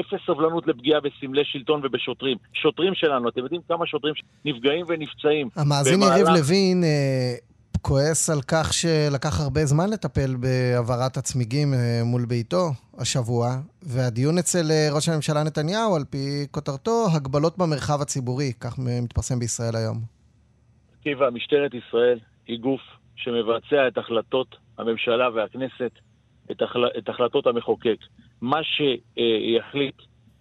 [0.00, 2.36] אפס סובלנות לפגיעה בסמלי שלטון ובשוטרים.
[2.52, 5.48] שוטרים שלנו, אתם יודעים כמה שוטרים נפגעים ונפצעים.
[5.56, 7.34] המאזין במהלך- יריב לוין אה,
[7.88, 12.64] כועס על כך שלקח הרבה זמן לטפל בהעברת הצמיגים אה, מול ביתו
[12.98, 13.46] השבוע,
[13.82, 19.76] והדיון אצל אה, ראש הממשלה נתניהו, על פי כותרתו, הגבלות במרחב הציבורי, כך מתפרסם בישראל
[19.76, 19.98] היום.
[21.00, 22.80] עקיבא, משטרת ישראל היא גוף
[23.16, 25.92] שמבצע את החלטות הממשלה והכנסת,
[26.50, 26.84] את, החל...
[26.98, 27.98] את החלטות המחוקק.
[28.40, 29.94] מה שיחליט,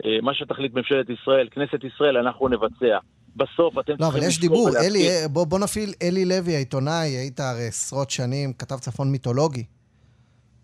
[0.05, 2.97] אה, מה שתחליט ממשלת ישראל, כנסת ישראל, אנחנו נבצע.
[3.35, 4.69] בסוף אתם לא, אבל צריכים יש לזכור דיבור.
[4.69, 9.11] ולהזכיר- אלי, אה, בוא, בוא נפעיל אלי לוי, העיתונאי, היית הרי עשרות שנים, כתב צפון
[9.11, 9.63] מיתולוגי.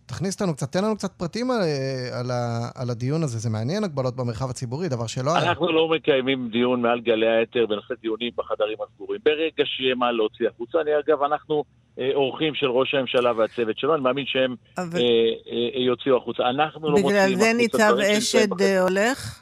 [0.05, 3.37] תכניס אותנו קצת, תן לנו קצת פרטים על, אה, על, ה, על הדיון הזה.
[3.39, 5.49] זה מעניין, הגבלות במרחב הציבורי, דבר שלא היה.
[5.49, 9.19] אנחנו לא מקיימים דיון מעל גלי האתר בנושא דיונים בחדרים הסגורים.
[9.25, 11.63] ברגע שיהיה מה להוציא החוצה, אני אגב, אנחנו
[11.99, 15.03] אה, אורחים של ראש הממשלה והצוות שלו, אני מאמין שהם אבל אה,
[15.75, 16.43] אה, יוציאו החוצה.
[16.49, 18.61] אנחנו לא מוציאים בגלל החוצה זה ניצב אשד.
[18.61, 19.39] אה, הולך?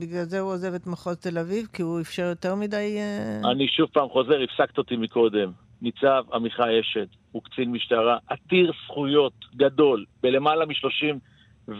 [0.00, 1.66] בגלל זה הוא עוזב את מחוז תל אביב?
[1.72, 2.96] כי הוא אפשר יותר מדי...
[2.98, 5.52] אה, אני שוב פעם חוזר, הפסקת אותי מקודם.
[5.82, 11.72] ניצב עמיחי אשד הוא קצין משטרה עתיר זכויות גדול, בלמעלה מ-33-34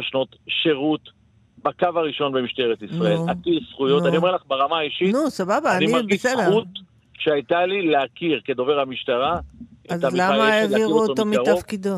[0.00, 1.08] שנות שירות
[1.64, 3.16] בקו הראשון במשטרת ישראל.
[3.16, 4.02] נו, עתיר זכויות.
[4.02, 4.08] נו.
[4.08, 6.50] אני אומר לך ברמה האישית, נו, סבבה, אני אני מרגיש בסדר.
[6.50, 6.66] זכות
[7.18, 9.40] שהייתה לי להכיר כדובר המשטרה
[9.90, 11.24] אז למה העבירו אותו.
[11.26, 11.96] מתפקידו?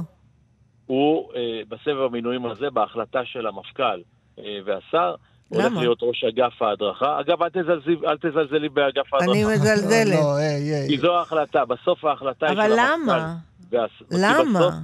[0.87, 4.01] הוא אה, בסבב המינויים הזה, בהחלטה של המפכ"ל
[4.39, 5.15] אה, והשר,
[5.49, 5.81] הולך למה?
[5.81, 7.21] להיות ראש אגף ההדרכה.
[7.21, 9.33] אגב, אל תזלזלי, אל תזלזלי באגף ההדרכה.
[9.33, 10.15] אני מזלזלת.
[10.21, 10.89] לא, היי, היי.
[10.89, 12.93] כי זו ההחלטה, בסוף ההחלטה היא של אבל המפכ"ל.
[12.93, 13.37] למה?
[13.71, 13.91] והס...
[13.99, 14.59] כי למה?
[14.59, 14.75] בסוף,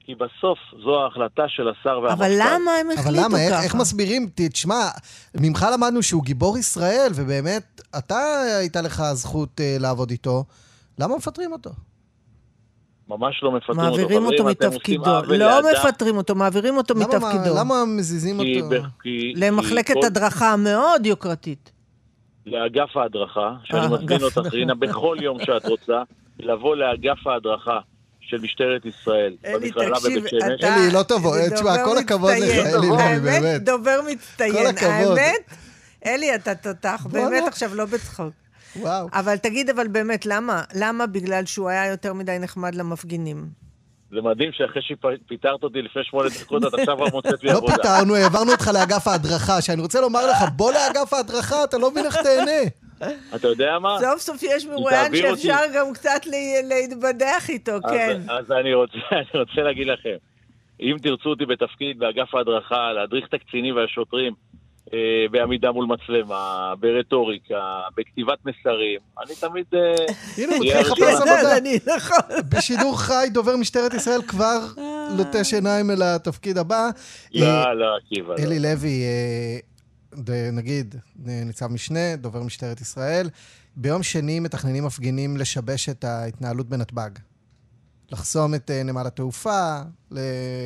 [0.00, 2.24] כי בסוף זו ההחלטה של השר והמפכ"ל.
[2.24, 3.38] אבל למה הם אבל החליטו למה?
[3.38, 3.62] איך, ככה?
[3.62, 4.28] איך מסבירים?
[4.34, 4.88] תשמע,
[5.34, 10.44] ממך למדנו שהוא גיבור ישראל, ובאמת, אתה הייתה לך הזכות uh, לעבוד איתו.
[10.98, 11.70] למה מפטרים אותו?
[13.08, 13.90] ממש לא מפטרים אותו.
[13.90, 15.04] מעבירים אותו מתפקידו.
[15.04, 17.54] לא לאדם, מפטרים אותו, מעבירים אותו למה, מתפקידו.
[17.58, 18.76] למה מזיזים כי אותו?
[19.02, 21.72] כי- למחלקת כי כל- הדרכה מאוד יוקרתית.
[22.46, 24.52] לאגף ההדרכה, שאני אה, מזמין אותך.
[24.52, 26.02] רינה, בכל יום שאת רוצה,
[26.40, 27.78] לבוא לאגף ההדרכה
[28.20, 30.42] של משטרת ישראל, אלי, במכללה תקשיב, בבית שמש.
[30.60, 30.74] אתה...
[30.76, 31.02] אלי, לא
[31.48, 32.42] זה תשמע, כל הכבוד לך.
[32.42, 33.62] אלי לוי, האמת, באמת.
[33.64, 34.52] דובר מצטיין.
[34.52, 35.18] כל הכבוד.
[35.18, 35.50] האמת,
[36.06, 37.06] אלי, אתה תותח.
[37.10, 38.32] באמת עכשיו, לא בצחוק.
[38.76, 39.08] וואו.
[39.12, 40.62] אבל תגיד, אבל באמת, למה?
[40.74, 43.46] למה בגלל שהוא היה יותר מדי נחמד למפגינים?
[44.10, 47.72] זה מדהים שאחרי שפיטרת אותי לפני שמונה דקות, את עכשיו כבר מוצאת לי לא עבודה.
[47.76, 52.04] פיטרנו, העברנו אותך לאגף ההדרכה, שאני רוצה לומר לך, בוא לאגף ההדרכה, אתה לא מבין
[52.06, 52.60] איך תהנה.
[53.34, 53.96] אתה יודע מה?
[54.00, 55.18] סוף סוף יש מרואיין אותי.
[55.18, 56.36] שאפשר גם קצת לה-
[56.68, 58.20] להתבדח איתו, אז- כן.
[58.30, 60.16] אז אני רוצה, אני רוצה להגיד לכם,
[60.80, 64.32] אם תרצו אותי בתפקיד באגף ההדרכה, להדריך את הקצינים והשוטרים
[65.30, 69.64] בעמידה מול מצלמה, ברטוריקה, בכתיבת מסרים, אני תמיד...
[69.74, 70.04] אה,
[70.42, 71.56] הנה, הוא מתחיל לחפש עבודה.
[71.56, 72.36] אני, נכון.
[72.56, 74.58] בשידור חי, דובר משטרת ישראל כבר
[75.18, 76.90] לוטש עיניים אל התפקיד הבא.
[77.36, 78.34] אה, לא, לא, עקיבא.
[78.38, 79.02] אלי לוי,
[80.28, 80.94] אה, נגיד,
[81.28, 83.30] אה, ניצב משנה, דובר משטרת ישראל,
[83.76, 87.10] ביום שני מתכננים מפגינים לשבש את ההתנהלות בנתב"ג.
[88.12, 89.78] לחסום את אה, נמל התעופה,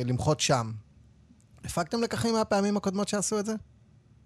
[0.05, 0.71] למחות שם.
[1.63, 3.53] הפקתם לקחים מהפעמים הקודמות שעשו את זה?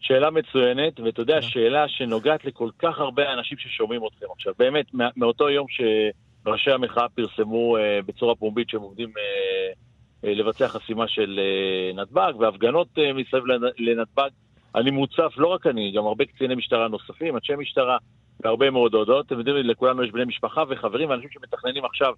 [0.01, 1.41] שאלה מצוינת, ואתה יודע, תודה.
[1.41, 4.53] שאלה שנוגעת לכל כך הרבה אנשים ששומעים אתכם עכשיו.
[4.59, 4.85] באמת,
[5.17, 9.71] מאותו יום שראשי המחאה פרסמו אה, בצורה פומבית שהם עומדים אה,
[10.29, 14.29] אה, לבצע חסימה של אה, נתב"ג, והפגנות אה, מסביב לנ- לנתב"ג.
[14.75, 17.97] אני מוצף, לא רק אני, גם הרבה קציני משטרה נוספים, אנשי משטרה
[18.43, 19.25] והרבה מאוד הודעות.
[19.25, 22.13] אתם יודעים, לכולנו יש בני משפחה וחברים ואנשים שמתכננים עכשיו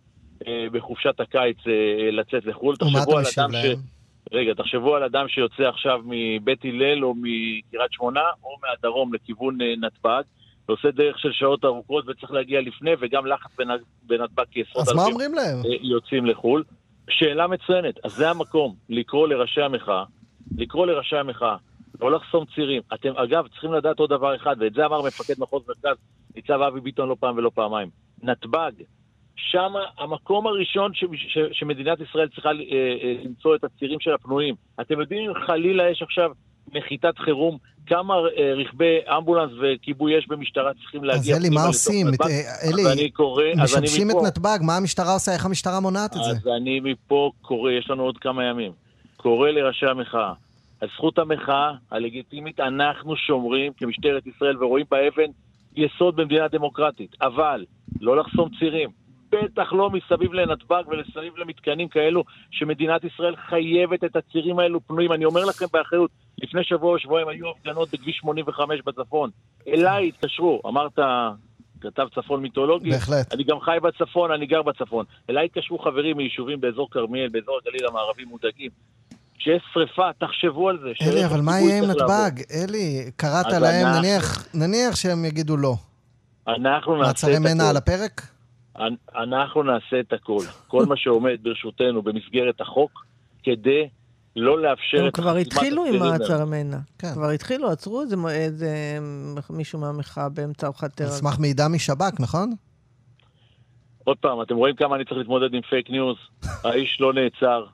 [0.47, 2.75] אה, בחופשת הקיץ אה, לצאת לחו"ל.
[2.81, 4.02] ומה תחשבו אתה על משיב אדם ש...
[4.33, 9.73] רגע, תחשבו על אדם שיוצא עכשיו מבית הלל או מקריית שמונה או מהדרום לכיוון אה,
[9.81, 10.21] נתב"ג,
[10.67, 14.93] ועושה דרך של שעות ארוכות וצריך להגיע לפני, וגם לחץ בנ- בנתב"ג כי עשרות אז
[14.93, 15.57] מה אלפים אומרים להם?
[15.65, 16.63] אה, יוצאים לחו"ל.
[17.09, 20.03] שאלה מצוינת, אז זה המקום, לקרוא לראשי המחאה,
[20.57, 21.55] לקרוא לראשי המחאה,
[22.01, 22.81] לא לחסום צירים.
[22.93, 25.97] אתם, אגב, צריכים לדעת עוד דבר אחד, ואת זה אמר מפקד מחוז מרכז,
[26.35, 27.89] ניצב אבי ביטון לא פעם ולא פעמיים.
[28.23, 28.71] נתב"ג,
[29.35, 34.55] שם המקום הראשון ש, ש, שמדינת ישראל צריכה אה, אה, למצוא את הצירים שלה פנויים.
[34.81, 36.31] אתם יודעים אם חלילה יש עכשיו
[36.73, 41.67] נחיתת חירום, כמה אה, רכבי אמבולנס וכיבוי אש במשטרה צריכים אז להגיע אלי, פנימה מה
[41.67, 42.07] עושים?
[42.07, 42.27] נתב"ג?
[42.27, 44.15] אה, אז אלי, אני קורא, אז משבשים את.
[44.25, 45.33] נתב"ג, מה המשטרה עושה?
[45.33, 46.31] איך המשטרה מונעת את זה?
[46.31, 48.71] אז אני מפה קורא, יש לנו עוד כמה ימים,
[49.17, 50.33] קורא לראשי המחאה.
[50.81, 55.31] על זכות המחאה הלגיטימית אנחנו שומרים כמשטרת ישראל ורואים באבן
[55.75, 57.15] יסוד במדינה דמוקרטית.
[57.21, 57.65] אבל
[58.01, 59.02] לא לחסום צירים.
[59.43, 65.11] בטח לא מסביב לנתב"ג ומסביב למתקנים כאלו שמדינת ישראל חייבת את הצירים האלו פנויים.
[65.11, 69.29] אני אומר לכם באחריות, לפני שבוע או שבועיים היו הפגנות בכביש 85 בצפון.
[69.67, 70.99] אליי התקשרו, אמרת,
[71.81, 73.33] כתב צפון מיתולוגי, בהחלט.
[73.33, 75.05] אני גם חי בצפון, אני גר בצפון.
[75.29, 78.69] אליי התקשרו חברים מיישובים באזור כרמיאל, באזור הגליל המערבי מודאגים.
[79.37, 81.09] כשיש שריפה, תחשבו על זה.
[81.09, 81.83] אלי, אבל מה יהיה עם.
[81.83, 82.31] נתב"ג?
[82.53, 85.73] אלי, קראת להם, אנחנו- נניח- נניח שהם יגידו לא.
[86.47, 87.77] אנחנו נעשה מעצרי את מנע על.
[87.77, 88.21] הפרק?
[88.79, 90.39] אנ- אנחנו נעשה את הכל.
[90.67, 93.05] כל מה שעומד ברשותנו במסגרת החוק,
[93.43, 93.89] כדי
[94.36, 95.99] לא לאפשר הם את כבר התחילו עם.
[95.99, 96.77] מעצר מנע.
[96.99, 97.13] כן.
[97.13, 98.97] כבר התחילו, עצרו איזה
[99.49, 101.15] מישהו מהמחאה באמצע ארוחת על ערב.
[101.15, 102.53] סמך מידע משב"כ, נכון?
[104.03, 106.17] עוד פעם, אתם רואים כמה אני צריך להתמודד עם פייק ניוז?
[106.65, 107.65] האיש לא נעצר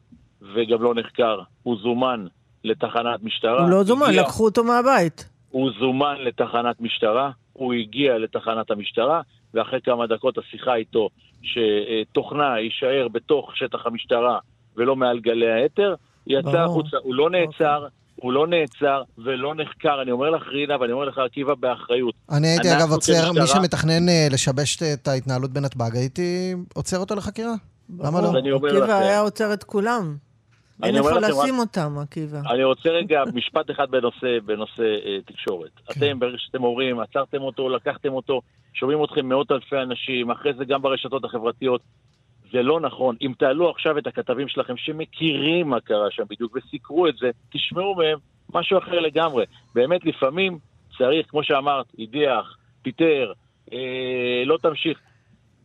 [0.55, 1.39] וגם לא נחקר.
[1.63, 2.25] הוא זומן
[2.63, 3.61] לתחנת משטרה.
[3.61, 5.29] הוא לא זומן, הגיע- לקחו אותו מהבית.
[5.49, 9.21] הוא זומן לתחנת משטרה, הוא הגיע לתחנת המשטרה,
[9.53, 11.09] ואחרי כמה דקות השיחה איתו,
[11.41, 14.39] שתוכנה יישאר בתוך שטח המשטרה
[14.77, 15.95] ולא מעל גלי האתר,
[16.27, 16.57] יצא.
[16.57, 16.97] החוצה.
[17.03, 20.01] הוא לא נעצר, הוא לא נעצר ולא נחקר.
[20.01, 22.15] אני אומר לך, רינה, ואני אומר לך, עקיבא, באחריות.
[22.31, 27.53] אני הייתי אגב עוצר, מי שמתכנן אה, לשבש את ההתנהלות בנתב"ג, הייתי עוצר אותו לחקירה.
[27.99, 28.27] למה לא?
[28.27, 30.17] אז אני אומר עקיבא היה עוצר את כולם.
[30.83, 32.39] אין איפה רק- לשים אותם, עקיבא.
[32.49, 35.71] אני רוצה רגע משפט אחד בנושא, בנושא אה, תקשורת.
[35.75, 35.93] כן.
[35.97, 38.41] אתם, ברגע שאתם אומרים, עצרתם אותו, לקחתם אותו,
[38.73, 41.81] שומעים אתכם מאות אלפי אנשים, אחרי זה גם ברשתות החברתיות.
[42.51, 43.15] זה לא נכון.
[43.21, 47.95] אם תעלו עכשיו את הכתבים שלכם שמכירים מה קרה שם בדיוק וסיקרו את זה, תשמעו
[47.95, 48.17] מהם
[48.53, 49.45] משהו אחר לגמרי.
[49.75, 50.59] באמת, לפעמים
[50.97, 53.31] צריך, כמו שאמרת, הדיח, פיטר,
[53.73, 54.99] אה, לא תמשיך.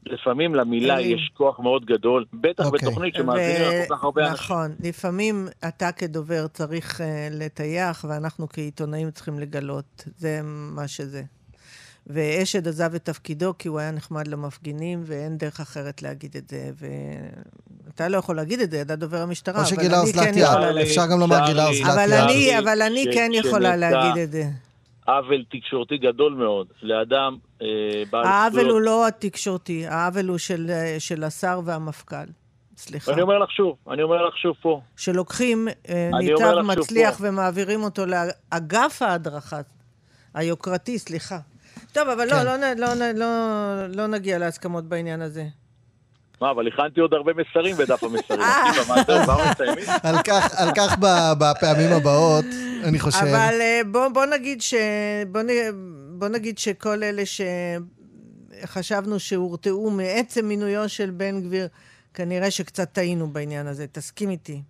[0.06, 1.08] לפעמים למילה אלי.
[1.08, 2.88] יש כוח מאוד גדול, בטח אוקיי.
[2.88, 4.34] בתוכנית שמאזינים לה כל כך הרבה אנשים.
[4.34, 10.04] נכון, לפעמים אתה כדובר צריך אה, לטייח, ואנחנו כעיתונאים צריכים לגלות.
[10.16, 11.22] זה מה שזה.
[12.06, 16.70] ואשד עזב את תפקידו כי הוא היה נחמד למפגינים, ואין דרך אחרת להגיד את זה.
[17.86, 20.36] ואתה לא יכול להגיד את זה, אתה דובר המשטרה, או אבל שגילה אני כן אוזלת
[20.36, 20.86] יכולה יד.
[20.86, 21.66] אפשר גם לומר גילה.
[21.66, 22.18] אוזלת אבל יד.
[22.18, 24.44] אני, אבל אני כן יכולה להגיד את זה.
[25.06, 27.66] עוול תקשורתי גדול מאוד לאדם אה,
[28.10, 28.80] בעל העוול הוא.
[28.80, 32.26] לא התקשורתי, העוול הוא של, אה, של השר והמפכ"ל.
[32.76, 33.10] סליחה.
[33.10, 37.28] ואני אומר לך שוב, אני אומר לך שוב פה, שלוקחים אה, אני שוב מצליח פה.
[37.28, 39.60] ומעבירים אותו לאגף ההדרכה,
[40.34, 41.38] היוקרתי, סליחה.
[41.92, 42.46] טוב, אבל כן.
[42.46, 43.26] לא, לא, לא, לא,
[43.96, 45.44] לא נגיע להסכמות בעניין הזה.
[46.40, 48.40] מה, אבל הכנתי עוד הרבה מסרים בדף המסרים.
[50.62, 50.96] על כך-
[51.38, 52.44] בפעמים הבאות,
[52.88, 53.26] אני חושב.
[53.26, 54.74] אבל אה, בוא, בוא, נגיד ש...
[55.32, 55.48] בוא, נ...
[56.18, 57.22] בוא נגיד שכל אלה
[58.62, 61.68] שחשבנו שהורתעו מעצם מינויו של בן גביר,
[62.14, 63.86] כנראה שקצת טעינו בעניין הזה.
[63.86, 64.62] תסכים איתי.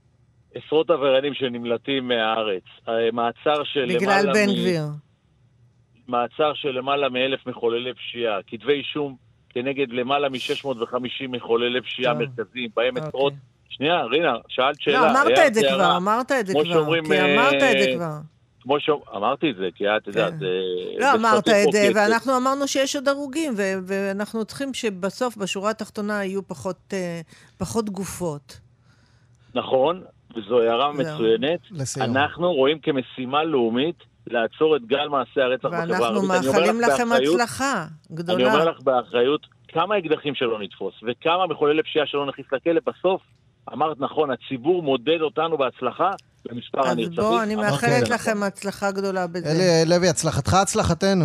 [0.54, 4.82] עשרות עבריינים שנמלטים מהארץ, אה, מעצר של בגלל למעלה בן מ- גביר.
[6.08, 9.16] מעצר של למעלה מאלף מחוללי פשיעה, כתבי אישום
[9.48, 12.14] כנגד למעלה מ-650 מחוללי פשיעה.
[12.14, 13.08] מרכזיים, בהם אוקיי.
[13.08, 13.32] עשרות...
[13.76, 15.00] שנייה, רינה, שאלת שאלה.
[15.00, 15.60] לא, אמרת את זה.
[15.74, 16.72] כבר, אמרת את זה כמו כבר.
[16.72, 18.16] שאומרים, כי אמרת את זה אה, כבר.
[18.62, 20.32] כמו שאמרתי את זה, כי את יודעת...
[20.40, 20.44] כן.
[20.44, 21.88] אה, לא, אמרת את זה.
[21.94, 27.20] ואנחנו אמרנו שיש עוד הרוגים, ו- ואנחנו צריכים שבסוף, בשורה התחתונה, יהיו פחות, אה,
[27.58, 28.60] פחות גופות.
[29.54, 30.02] נכון,
[30.36, 30.92] וזו הערה.
[30.92, 31.60] מצוינת.
[31.70, 32.16] לסיום.
[32.16, 36.30] אנחנו רואים כמשימה לאומית לעצור את גל מעשי הרצח בחברה ואנחנו הערבית.
[36.30, 38.52] אני אומר מאחלים לכם באחריות- הצלחה אני גדולה.
[38.54, 43.20] אומר לך באחריות, כמה אקדחים שלא נתפוס, וכמה מחוללי פשיעה שלא נכניס לכלא, בסוף,
[43.72, 46.10] אמרת נכון, הציבור מודד אותנו בהצלחה
[46.48, 47.16] במספר אז הנרצחים.
[47.16, 48.42] בואו, אני אמרת מאחלת זה לכם נכון.
[48.42, 49.50] הצלחה גדולה בזה.
[49.50, 51.24] אלי לוי, הצלחתך, הצלחתנו.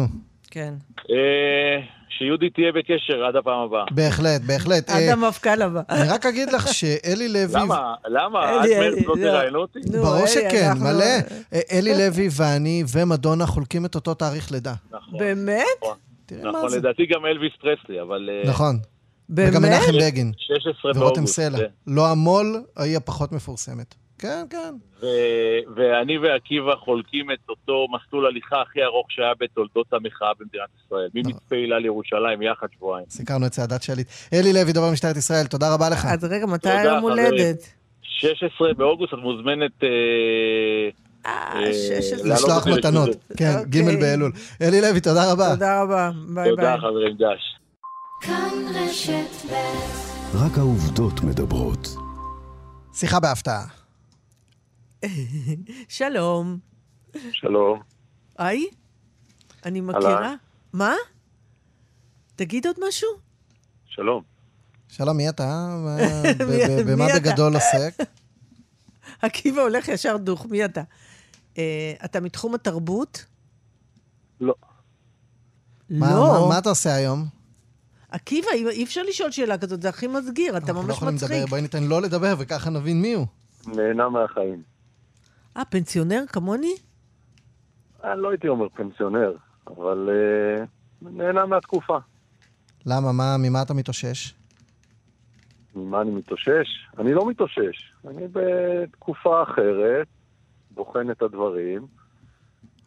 [0.51, 0.73] כן.
[1.09, 3.85] אה, שיהודי תהיה בקשר עד הפעם הבאה.
[3.91, 4.89] בהחלט, בהחלט.
[4.89, 5.81] עד אה, המפכ"ל הבא.
[5.89, 7.61] אני רק אגיד לך שאלי לוי...
[7.61, 7.93] למה?
[8.07, 8.49] למה?
[8.49, 9.21] עד מרץ לא לא.
[9.21, 9.79] תראיינו אותי?
[9.91, 11.05] ברור אלי, שכן, מלא.
[11.53, 14.73] אה, אלי לוי ואני ומדונה חולקים את אותו תאריך לידה.
[14.91, 15.19] נכון.
[15.19, 15.65] באמת?
[15.81, 15.97] נכון.
[16.25, 16.77] תראה מה נכון.
[16.77, 18.29] לדעתי גם אלוויס פרסלי, אבל...
[18.45, 18.79] נכון.
[19.29, 19.49] באמת?
[19.49, 20.31] וגם מנחם בגין.
[20.37, 21.35] 16 ורותם באוגוסט.
[21.35, 21.57] סלע.
[21.57, 21.65] כן.
[21.87, 23.95] לא המו"ל, היא הפחות מפורסמת.
[24.19, 24.73] כן, כן.
[25.01, 31.09] ו- ואני ועקיבא חולקים את אותו מסלול הליכה הכי ארוך שהיה בתולדות המחאה במדינת ישראל.
[31.13, 33.05] ממצפה הילה לירושלים יחד שבועיים.
[33.09, 34.07] סיקרנו את צעדת שליט.
[34.33, 36.05] אלי לוי, דובר משטרת ישראל, תודה רבה לך.
[36.05, 37.25] אז רגע, מתי היום חברים.
[37.25, 37.73] הולדת?
[38.01, 39.83] 16 באוגוסט, את מוזמנת...
[39.83, 39.89] אה,
[41.25, 42.17] אה, אה, 16.
[42.17, 43.09] לעלות לשלוח מתנות.
[43.37, 43.81] כן, אוקיי.
[43.83, 44.31] ג' באלול.
[44.61, 45.49] אלי לוי, תודה רבה.
[45.53, 46.11] תודה רבה.
[46.27, 46.55] ביי ביי.
[46.55, 47.58] תודה, חברים, דש.
[48.21, 49.55] כאן רשת ב'
[50.33, 51.87] רק העובדות מדברות.
[52.93, 53.65] שיחה בהפתעה.
[55.89, 56.57] שלום.
[57.31, 57.79] שלום.
[58.37, 58.65] היי?
[59.65, 60.33] אני מכירה?
[60.73, 60.93] מה?
[62.35, 63.09] תגיד עוד משהו?
[63.85, 64.23] שלום.
[64.89, 65.75] שלום, מי אתה?
[66.87, 67.05] במה?
[67.15, 67.97] בגדול עוסק?
[69.21, 70.81] עקיבא הולך ישר דוך, מי אתה?
[71.57, 73.25] אה, אתה מתחום התרבות?
[74.41, 74.53] לא.
[75.89, 75.99] לא.
[75.99, 77.38] מה- מה אתה עושה היום?
[78.11, 81.31] עקיבא, אי אפשר לשאול שאלה כזאת, זה הכי מסגיר, אתה אנחנו לא ממש יכולים מצחיק.
[81.31, 83.25] לדבר, בואי ניתן לו לדבר וככה נבין מי הוא.
[83.67, 84.61] נהנה מהחיים.
[85.57, 86.73] אה, פנסיונר כמוני?
[88.03, 89.31] אני לא הייתי אומר פנסיונר,
[89.67, 90.65] אבל אה,
[91.01, 91.97] נהנה מהתקופה.
[92.85, 93.11] למה?
[93.11, 94.33] מה- ממה אתה מתאושש?
[95.75, 96.67] ממה אני מתאושש?
[96.97, 97.93] אני לא מתאושש.
[98.07, 100.07] אני בתקופה אחרת,
[100.71, 101.87] בוחן את הדברים,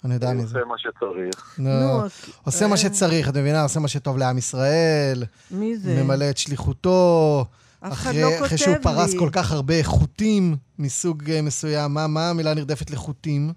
[0.05, 0.59] אני יודע מי זה.
[0.59, 1.55] עושה מה שצריך.
[1.59, 2.03] נו,
[2.45, 2.77] עושה מה אה.
[2.77, 3.63] שצריך, את מבינה?
[3.63, 6.03] עושה מה שטוב לעם ישראל, מי זה?
[6.03, 7.45] ממלא את שליחותו.
[7.81, 9.15] אף אחד אחרי, לא אחרי שהוא פרס.
[9.19, 13.53] כל כך הרבה חוטים מסוג אה, מסוים, מה, מה המילה נרדפת לחוטים?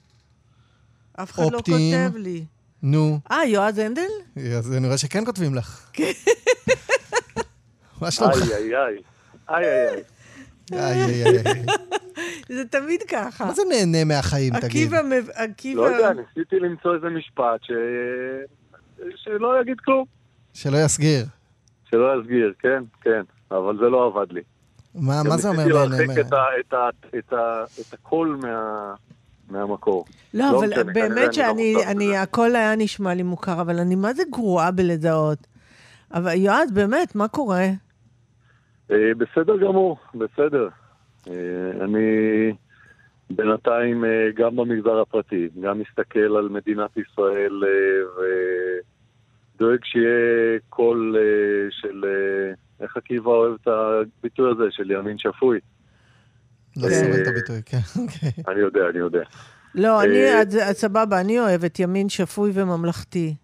[1.14, 1.58] אף אחד לא.
[1.58, 2.46] כותב לי.
[2.84, 4.02] נו, אה, יועז הנדל?
[4.58, 5.90] אז אני רואה שכן כותבים לך.
[8.02, 8.36] מה שלומך?
[8.36, 9.02] איי איי איי.
[9.50, 10.04] איי איי איי.
[10.74, 11.66] איי, איי, איי.
[12.58, 13.46] זה תמיד ככה.
[13.46, 14.66] מה זה נהנה מהחיים, תגיד?
[14.66, 15.82] עקיבא, מב- עקיבא...
[15.82, 17.72] לא יודע, ניסיתי למצוא איזה משפט ש...
[19.16, 20.06] שלא יגיד כלום.
[20.54, 21.26] שלא יסגיר.
[21.90, 23.22] שלא יסגיר, כן, כן.
[23.52, 24.42] אבל זה לא עבד לי.
[24.96, 25.98] מה מה זה אומר ניסיתי נהנה?
[25.98, 28.94] להרחיק את את ה- את ה- את הקול מה-
[29.50, 30.06] מהמקור.
[30.34, 32.22] לא, לא אבל משנה, באמת אני לא שאני, אני, בזה.
[32.22, 35.48] הכל היה נשמע לי מוכר, אבל אני מה זה גרועה בלזהות.
[36.14, 37.66] אבל יועז, באמת, מה קורה?
[38.92, 40.68] אה, בסדר גמור, בסדר.
[41.28, 42.52] אה, אני
[43.30, 47.64] בינתיים אה, גם במגזר הפרטי, גם מסתכל על מדינת ישראל
[49.56, 51.18] ודואג שיהיה קול
[51.70, 52.06] של,
[52.80, 55.60] איך עקיבא אוהב את הביטוי הזה, של ימין שפוי.
[56.78, 58.44] לא סובל את הביטוי, כן, אוקיי.
[58.48, 59.24] אני יודע, אני יודע.
[59.76, 60.20] לא, אני,
[60.72, 63.36] סבבה, אני אוהבת ימין שפוי וממלכתי.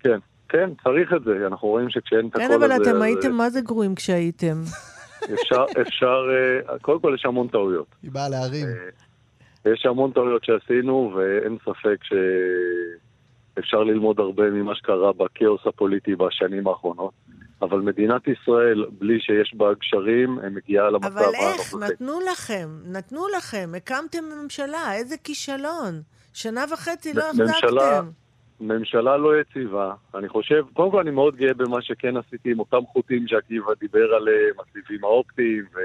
[0.00, 0.18] כן,
[0.52, 1.46] כן, צריך את זה.
[1.46, 2.66] אנחנו רואים שכשאין את הקול כן, הזה...
[2.66, 4.62] אבל אתם הייתם מה זה גרועים כשהייתם.
[5.34, 6.22] אפשר, אפשר,
[6.68, 7.86] אה, קודם כל יש המון טעויות.
[8.02, 8.66] היא באה להרים.
[8.66, 16.68] אה, יש המון טעויות שעשינו, ואין ספק שאפשר ללמוד הרבה ממה שקרה בכאוס הפוליטי בשנים
[16.68, 17.12] האחרונות.
[17.62, 21.74] אבל מדינת ישראל, בלי שיש בה גשרים, מגיעה למצב אבל איך?
[21.74, 21.92] הנוכחי.
[21.92, 26.02] נתנו לכם, נתנו לכם, הקמתם ממשלה, איזה כישלון.
[26.32, 27.44] שנה וחצי לא החזקתם.
[27.44, 28.00] ממשלה
[28.60, 29.94] לא יציבה.
[30.14, 34.14] אני חושב, קודם כל אני מאוד גאה במה שכן עשיתי עם אותם חוטים שעקיבא דיבר
[34.14, 35.78] עליהם, הסיבים האופטיים, ו...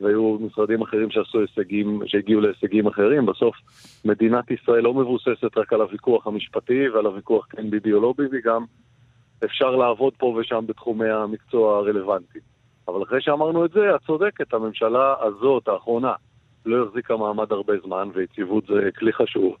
[0.00, 3.26] והיו משרדים אחרים שעשו הישגים, שהגיעו להישגים אחרים.
[3.26, 3.56] בסוף
[4.04, 8.40] מדינת ישראל לא מבוססת רק על הוויכוח המשפטי ועל הוויכוח כן ביבי או לא ביבי,
[8.44, 8.64] גם
[9.44, 12.44] אפשר לעבוד פה ושם בתחומי המקצוע הרלוונטיים.
[12.88, 16.12] אבל אחרי שאמרנו את זה, את צודקת, הממשלה הזאת, האחרונה,
[16.66, 19.56] לא החזיקה מעמד הרבה זמן, ויציבות זה כלי חשוב.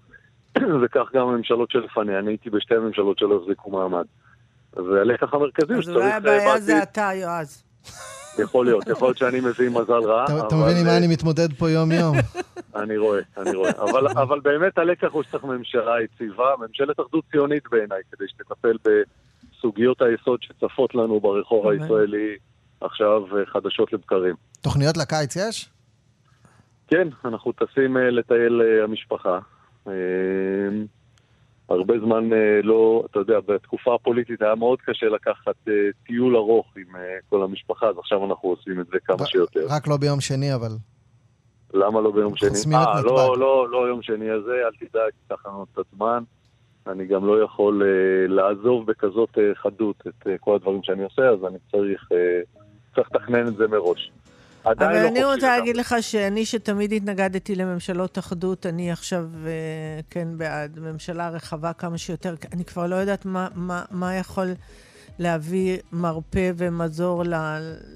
[0.82, 4.04] וכך גם הממשלות שלפניה, אני הייתי בשתי ממשלות שלא החזיקו מעמד.
[4.76, 7.64] והלקח המרכזי הוא אז אולי שצריך אה, הבעיה זה אתה, יועז.
[8.44, 11.52] יכול להיות, יכול להיות שאני מביא מזל רע, אתה מבין עם מה אה, אני מתמודד
[11.52, 12.16] פה יום-יום?
[12.82, 13.70] אני רואה, אני רואה.
[13.70, 20.02] אבל, אבל באמת הלקח הוא שצריך ממשלה יציבה, ממשלת אחדות ציונית בעיניי, כדי שתטפל בסוגיות
[20.02, 21.68] היסוד שצפות לנו ברחוב.
[21.68, 22.36] הישראלי
[22.80, 24.34] עכשיו אה, חדשות לבקרים.
[24.60, 25.70] תוכניות לקיץ יש?
[26.88, 29.38] כן, אנחנו טסים לטייל המשפחה.
[29.88, 29.92] אה,
[31.68, 35.72] הרבה זמן אה, לא, אתה יודע, בתקופה הפוליטית היה מאוד קשה לקחת אה,
[36.06, 39.66] טיול ארוך עם אה, כל המשפחה, אז עכשיו אנחנו עושים את זה כמה שיותר.
[39.68, 40.70] רק לא ביום שני, אבל.
[41.74, 42.48] למה לא ביום שני?
[42.48, 43.04] אה, נתב"ג.
[43.04, 46.22] לא, לא, לא יום שני הזה, אל תדאג, ייקח לנו את הזמן.
[46.86, 51.28] אני גם לא יכול אה, לעזוב בכזאת אה, חדות את אה, כל הדברים שאני עושה,
[51.28, 52.40] אז אני צריך, אה,
[52.94, 54.12] צריך לתכנן את זה מראש.
[54.66, 55.58] אבל לא אני רוצה לגמרי.
[55.58, 59.50] להגיד לך שאני, שתמיד התנגדתי לממשלות אחדות, אני עכשיו אה,
[60.10, 62.34] כן בעד ממשלה רחבה כמה שיותר.
[62.52, 64.46] אני כבר לא יודעת מה, מה, מה יכול
[65.18, 67.34] להביא מרפא ומזור ל,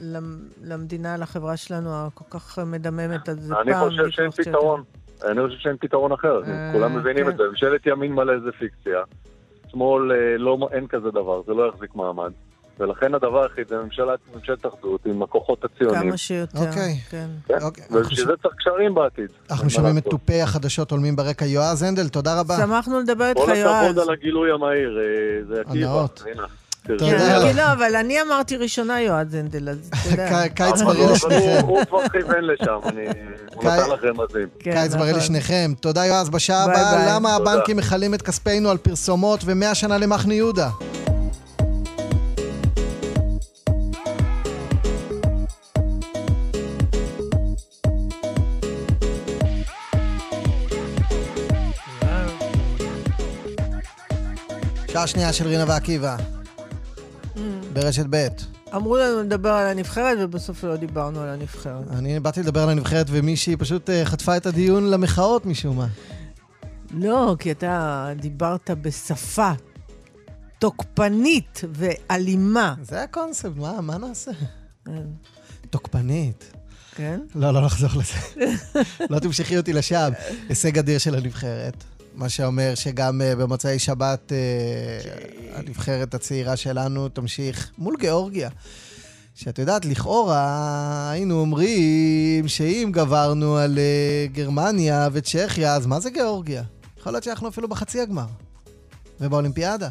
[0.01, 0.19] ל,
[0.65, 3.29] למדינה, לחברה שלנו הכל כך מדממת.
[3.29, 4.83] אז אני פעם חושב שאין פתרון.
[5.25, 6.43] אני חושב שאין פתרון אחר.
[6.47, 7.31] אה, כולם מבינים כן.
[7.31, 7.43] את זה.
[7.51, 9.03] ממשלת ימין מלא זה פיקציה.
[9.69, 12.33] שמאל אה, לא, אין כזה דבר, זה לא יחזיק מעמד.
[12.81, 16.03] ולכן הדבר היחיד זה ממשלת, ממשלת אחדות עם הכוחות הציוניים.
[16.09, 16.97] כמה שיותר, אוקיי.
[17.11, 17.27] כן.
[17.49, 17.59] כן?
[17.63, 19.29] אוקיי, ובשביל זה צריך קשרים בעתיד.
[19.51, 20.05] אנחנו שומעים את.
[20.11, 21.45] תופי החדשות עולמים ברקע.
[21.45, 22.57] יועז הנדל, תודה רבה.
[22.57, 23.85] שמחנו לדבר איתך, כל יועז.
[23.87, 25.05] הכבוד על הגילוי המהיר, אה,
[25.55, 25.87] זה עקיבא.
[25.87, 26.23] הנאות.
[26.99, 30.49] כן, לא, אבל אני אמרתי ראשונה יועז הנדל, אז אתה יודע.
[30.55, 31.61] קיץ בריא לשניכם.
[31.67, 33.05] הוא- כבר כיוון לשם, אני-
[33.55, 34.49] הוא נתן לך רמזים.
[34.59, 35.19] כן, קיץ בריא נכון.
[35.23, 35.73] לשניכם.
[35.81, 36.29] תודה יועז.
[36.31, 37.07] בשעה הבאה.
[37.15, 37.35] למה.
[37.37, 40.69] הבנקים מכלים את כספנו על פרסומות ומאה שנה למחנה יהודה?
[54.99, 56.17] שעה שנייה של רינה ועקיבא.
[57.73, 58.29] ברשת ב'.
[58.75, 61.91] אמרו לנו לדבר על הנבחרת, ובסוף לא דיברנו על הנבחרת.
[61.91, 65.87] אני באתי לדבר על הנבחרת ומישהי פשוט אה, חטפה את הדיון למחאות משום מה.
[66.91, 69.53] לא, כי אתה דיברת בשפה
[70.59, 72.75] תוקפנית ואלימה.
[72.83, 74.31] זה הקונספט, מה, מה נעשה?
[74.85, 75.03] כן,
[75.71, 76.53] תוקפנית.
[76.95, 77.21] כן?
[77.35, 78.45] לא, לא נחזור לזה.
[79.11, 80.11] לא תמשכי אותי לשם.
[80.49, 81.85] הישג אדיר של הנבחרת.
[82.19, 88.51] מה שאומר שגם uh, במוצאי שבת uh, הנבחרת הצעירה שלנו תמשיך מול גיאורגיה.
[89.35, 96.63] שאת יודעת, לכאורה היינו אומרים שאם גברנו על uh, גרמניה וצ'כיה, אז מה זה גיאורגיה?
[96.99, 98.27] יכול להיות שאנחנו אפילו בחצי הגמר.
[99.21, 99.89] ובאולימפיאדה.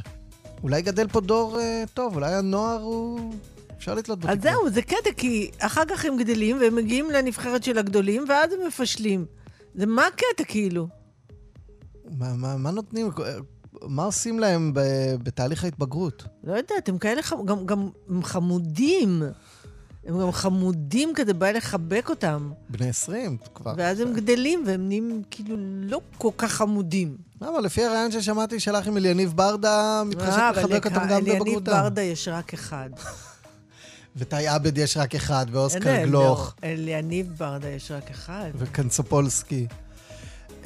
[0.64, 3.34] אולי גדל פה דור uh, טוב, אולי הנוער הוא...
[3.78, 4.38] אפשר לתלות בו אז.
[4.42, 8.60] זהו, זה קטע, כי אחר כך הם גדלים והם מגיעים לנבחרת של הגדולים, ואז הם
[8.68, 9.26] מפשלים.
[9.76, 10.88] זה מה הקטע, כאילו?
[12.18, 13.10] מה, מה, מה נותנים?
[13.82, 14.80] מה עושים להם ב,
[15.24, 16.24] בתהליך ההתבגרות?
[16.44, 17.46] לא יודעת, הם כאלה, חמ...
[17.46, 19.24] גם, גם הם חמודים.
[20.06, 22.52] הם גם חמודים כזה, בא לחבק אותם.
[22.70, 23.74] בני 20 כבר.
[23.78, 27.18] ואז הם גדלים, והם נהיים כאילו לא כל כך חמודים.
[27.42, 27.60] למה?
[27.60, 31.72] לפי הרעיון ששמעתי שלך עם אליניב ברדה, מתחשק אה, אבל לחבק אותם גם אליניב בבגרותם.
[31.72, 32.90] ברדה יש רק אחד.
[34.18, 38.50] ותאי עבד יש רק אחד, ואוסקר גלוך, לא, אליניב ברדה יש רק אחד.
[38.56, 39.68] וקנסופולסקי.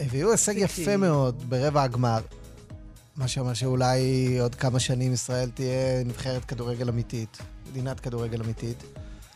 [0.02, 2.20] הביאו הישג יפה מאוד ברבע הגמר.
[3.16, 7.38] מה שאומר שאולי עוד כמה שנים ישראל תהיה נבחרת כדורגל אמיתית.
[7.70, 8.84] מדינת כדורגל אמיתית.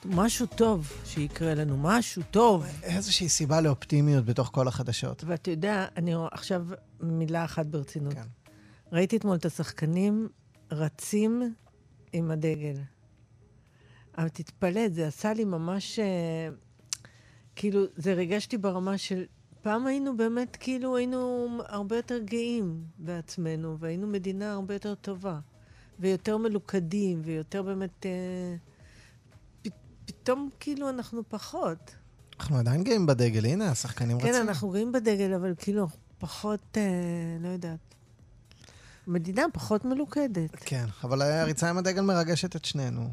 [0.06, 2.66] משהו טוב שיקרה לנו, משהו טוב.
[2.84, 5.24] איזושהי סיבה לאופטימיות בתוך כל החדשות.
[5.24, 6.66] ואתה יודע, אני רואה עכשיו
[7.00, 8.14] מילה אחת ברצינות.
[8.14, 8.28] כן.
[8.92, 10.28] ראיתי אתמול את השחקנים
[10.72, 11.54] רצים
[12.14, 12.76] עם הדגל.
[14.18, 16.00] אבל תתפלא, זה עשה לי ממש...
[16.00, 16.50] אה,
[17.56, 19.24] כאילו, זה ריגשתי ברמה של...
[19.66, 25.40] פעם היינו באמת, כאילו, היינו הרבה יותר גאים בעצמנו, והיינו מדינה הרבה יותר טובה,
[26.00, 28.06] ויותר מלוכדים, ויותר באמת...
[28.06, 28.56] אה,
[29.62, 29.68] פ,
[30.06, 31.96] פתאום, כאילו, אנחנו פחות.
[32.40, 34.42] אנחנו עדיין גאים בדגל, הנה, השחקנים כן, רצים.
[34.42, 35.88] אנחנו גאים בדגל, אבל כאילו,
[36.20, 36.84] פחות, אה,
[37.40, 37.96] לא יודעת.
[39.08, 40.56] מדינה פחות מלוכדת.
[40.56, 43.10] כן, אבל הריצה עם הדגל מרגשת את שנינו.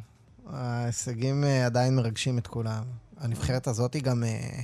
[0.47, 2.85] ההישגים אה, עדיין מרגשים את כולם.
[3.17, 4.61] הנבחרת הזאת היא גם, אה,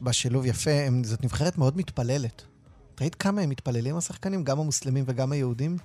[0.00, 2.42] בה שילוב יפה, הם, זאת נבחרת מאוד מתפללת.
[3.00, 5.76] ראית כמה הם מתפללים השחקנים, גם המוסלמים וגם היהודים?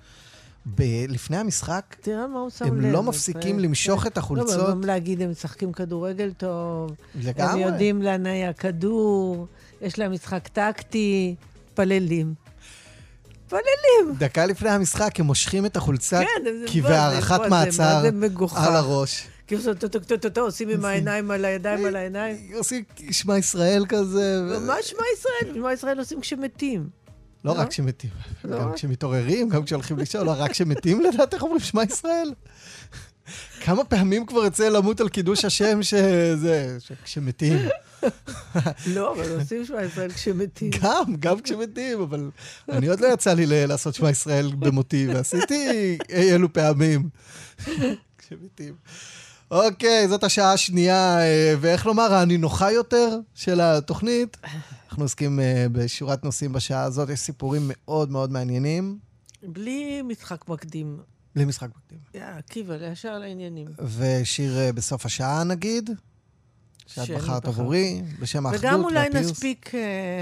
[0.65, 2.91] ב- לפני המשחק, תראה מה הוא שם הם לב.
[2.91, 4.57] לא מפסיקים אה, למשוך את החולצות.
[4.57, 7.61] לא, גם להגיד, הם משחקים כדורגל טוב, הם לגמרי.
[7.61, 9.47] יודעים להניע כדור,
[9.81, 11.35] יש להם משחק טקטי,
[11.67, 12.33] מתפללים.
[13.45, 14.17] מתפללים.
[14.17, 18.01] דקה לפני המשחק הם מושכים את החולצה כן, מה זה, מעצר.
[18.67, 19.27] על הראש.
[19.61, 22.37] זה טו-טו-טו-טו, עושים עם העיניים על הידיים על העיניים.
[22.57, 24.41] עושים שמע ישראל כזה.
[24.61, 25.55] מה שמע ישראל?
[25.55, 26.89] שמע ישראל עושים כשמתים.
[27.45, 27.59] לא לא?
[27.59, 28.09] רק כשמתים,
[28.43, 28.73] לא גם.
[28.73, 32.33] כשמתעוררים, גם כשהולכים לישון, לא רק כשמתים לדעת איך אומרים שמע ישראל.
[33.61, 37.57] כמה פעמים כבר יוצא למות על קידוש השם שזה, כשמתים.
[38.87, 40.71] לא, אבל עושים שמע ישראל כשמתים.
[40.81, 42.29] גם, גם כשמתים, אבל
[42.69, 47.09] אני עוד לא יצא לי לעשות שמע ישראל במותי, ועשיתי אי אלו פעמים.
[48.17, 48.73] כשמתים.
[49.53, 54.37] אוקיי, זאת השעה השנייה, אה, ואיך לומר, הנינוחה יותר של התוכנית.
[54.89, 58.97] אנחנו עוסקים אה, בשורת נושאים בשעה הזאת, יש סיפורים מאוד מאוד מעניינים.
[59.43, 60.99] בלי משחק מקדים.
[61.35, 61.99] בלי משחק מקדים.
[62.21, 63.67] עקיבא, ישר לעניינים.
[63.97, 65.89] ושיר אה, בסוף השעה נגיד,
[66.95, 67.45] שאת בחרת.
[67.45, 69.31] עבורי, בשם האחדות וגם אולי והפיוס.
[69.31, 69.79] נספיק אה,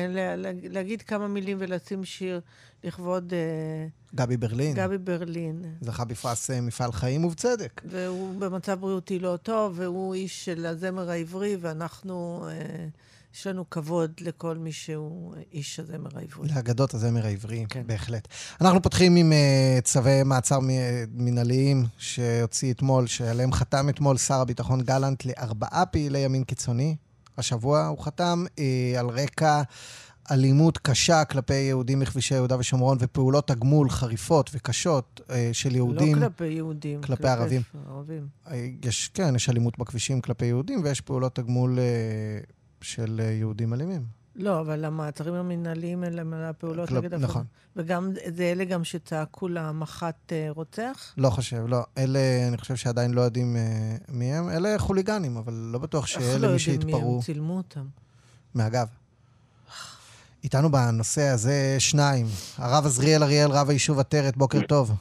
[0.09, 2.41] לה- לה- להגיד כמה מילים ולשים שיר
[2.83, 4.73] לכבוד אה, גבי ברלין.
[4.75, 5.63] גבי ברלין.
[5.81, 7.81] זכה בפרס אה, מפעל חיים ובצדק.
[7.85, 12.85] והוא במצב בריאותי לא טוב, והוא איש של הזמר העברי, ואנחנו אה,
[13.35, 16.49] יש לנו כבוד לכל מי שהוא איש הזמר העברי.
[16.55, 17.83] לאגדות הזמר העברי, כן.
[17.85, 18.27] בהחלט.
[18.61, 24.81] אנחנו פותחים עם uh, צווי מעצר מ- מנהליים שהוציא אתמול, שעליהם חתם אתמול שר הביטחון
[24.81, 26.95] גלנט לארבעה פעילי ימין קיצוני.
[27.37, 28.59] השבוע הוא חתם uh,
[28.99, 29.61] על רקע
[30.31, 35.21] אלימות קשה כלפי יהודים בכבישי יהודה ושומרון ופעולות תגמול חריפות וקשות
[35.53, 36.15] של יהודים.
[36.15, 37.01] לא כלפי יהודים.
[37.01, 37.61] כלפי ערבים.
[37.89, 38.27] ערבים.
[38.47, 42.51] אה, יש, כן, יש אלימות בכבישים כלפי יהודים ויש פעולות תגמול uh,
[42.81, 44.01] של uh, יהודים אלימים.
[44.35, 47.13] לא, אבל המעצרים המנהליים על הפעולות כלפ- נגד...
[47.13, 47.43] נכון.
[47.75, 51.13] וגם זה אלה גם שצעקו למח"ט אה, רוצח?
[51.17, 51.83] לא חושב, לא.
[51.97, 54.49] אלה, אני חושב שעדיין לא יודעים uh, מי הם.
[54.49, 57.21] אלה חוליגנים, אבל לא בטוח איך לא שאלה מי יודעים מי שהתפרעו הם?
[57.21, 57.85] צילמו אותם.
[58.55, 58.87] מהגב.
[60.43, 62.25] איתנו בנושא הזה שניים.
[62.57, 64.91] הרב עזריאל אריאל, רב היישוב עטרת, בוקר טוב.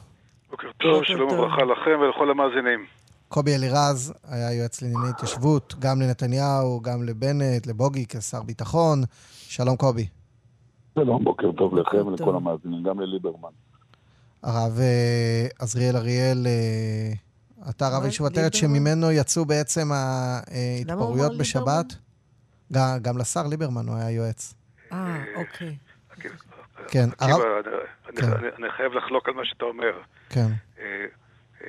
[0.51, 1.31] בוקר טוב, שלום.
[1.31, 2.85] וברכה לכם ולכל המאזינים.
[3.31, 9.01] קובי אלירז היה יועץ לענייני התיישבות, גם לנתניהו, גם לבנט, לבוגי כשר ביטחון.
[9.31, 10.07] שלום קובי.
[10.95, 12.07] שלום, בוקר טוב לכם.
[12.07, 13.49] ולכל המאזינים, גם לליברמן.
[14.43, 17.13] הרב אה, עזריאל אריאל, אה,
[17.69, 18.53] אתה רב מה, היישוב עטרת?
[18.53, 21.85] שממנו יצאו בעצם ההתפרעויות אמר בשבת.
[22.73, 24.53] גם, גם לשר ליברמן הוא היה יועץ.
[24.93, 25.75] אה, אוקיי.
[26.87, 27.41] כן, הרב...
[27.41, 27.75] אני-
[28.09, 28.27] אני- כן.
[28.57, 29.91] אני- חייב לחלוק על מה שאתה אומר.
[30.29, 30.47] כן,
[30.79, 30.85] אה,
[31.63, 31.67] אה,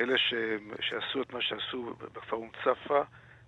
[0.00, 0.34] אלה ש-
[0.80, 3.02] שעשו את מה שעשו בכפר אום צפה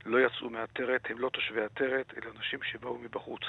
[0.06, 3.42] לא יצאו מעטרת, הם לא תושבי עטרת, אלה אנשים שבאו מבחוץ.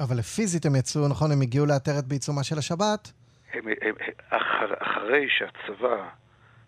[0.00, 3.12] אבל פיזית הם יצאו, נכון, הם הגיעו לעטרת בעיצומה של השבת.
[3.52, 3.94] הם, הם,
[4.28, 6.08] אחר, אחרי שהצבא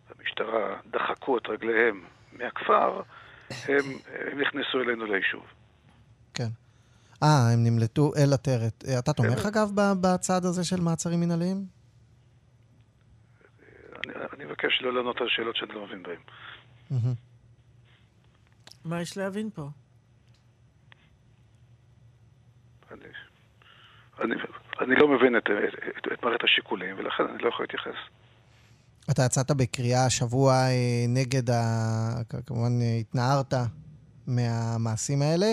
[0.09, 3.03] והמשטרה דחקו את רגליהם מהכפר,
[3.51, 3.84] הם,
[4.30, 5.42] הם נכנסו אלינו ליישוב.
[6.34, 6.49] כן.
[7.22, 8.84] אה, הם נמלטו אל עטרת.
[8.88, 9.46] אה, אתה תומך.
[9.46, 9.70] אגב,
[10.01, 11.77] בצעד הזה של מעצרים מנהליים?
[14.11, 16.20] אני, מבקש לא לענות על שאלות שאני לא מבין בהן.
[18.84, 19.68] מה יש להבין פה?
[22.90, 23.04] אני,
[24.20, 24.34] אני,
[24.80, 25.44] אני לא מבין את,
[25.98, 27.98] את, את מערכת השיקולים, ולכן אני לא יכול להתייחס.
[29.11, 32.22] אתה יצאת בקריאה השבוע אה, נגד, ה...
[32.46, 33.54] כמובן אה, התנערת
[34.26, 35.46] מהמעשים האלה,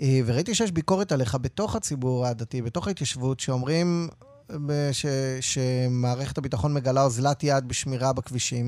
[0.00, 4.08] אה, וראיתי שיש ביקורת עליך בתוך הציבור הדתי, בתוך ההתיישבות, שאומרים
[4.92, 5.06] ש...
[5.40, 8.66] שמערכת הביטחון מגלה אוזלת יד בשמירה בכבישים,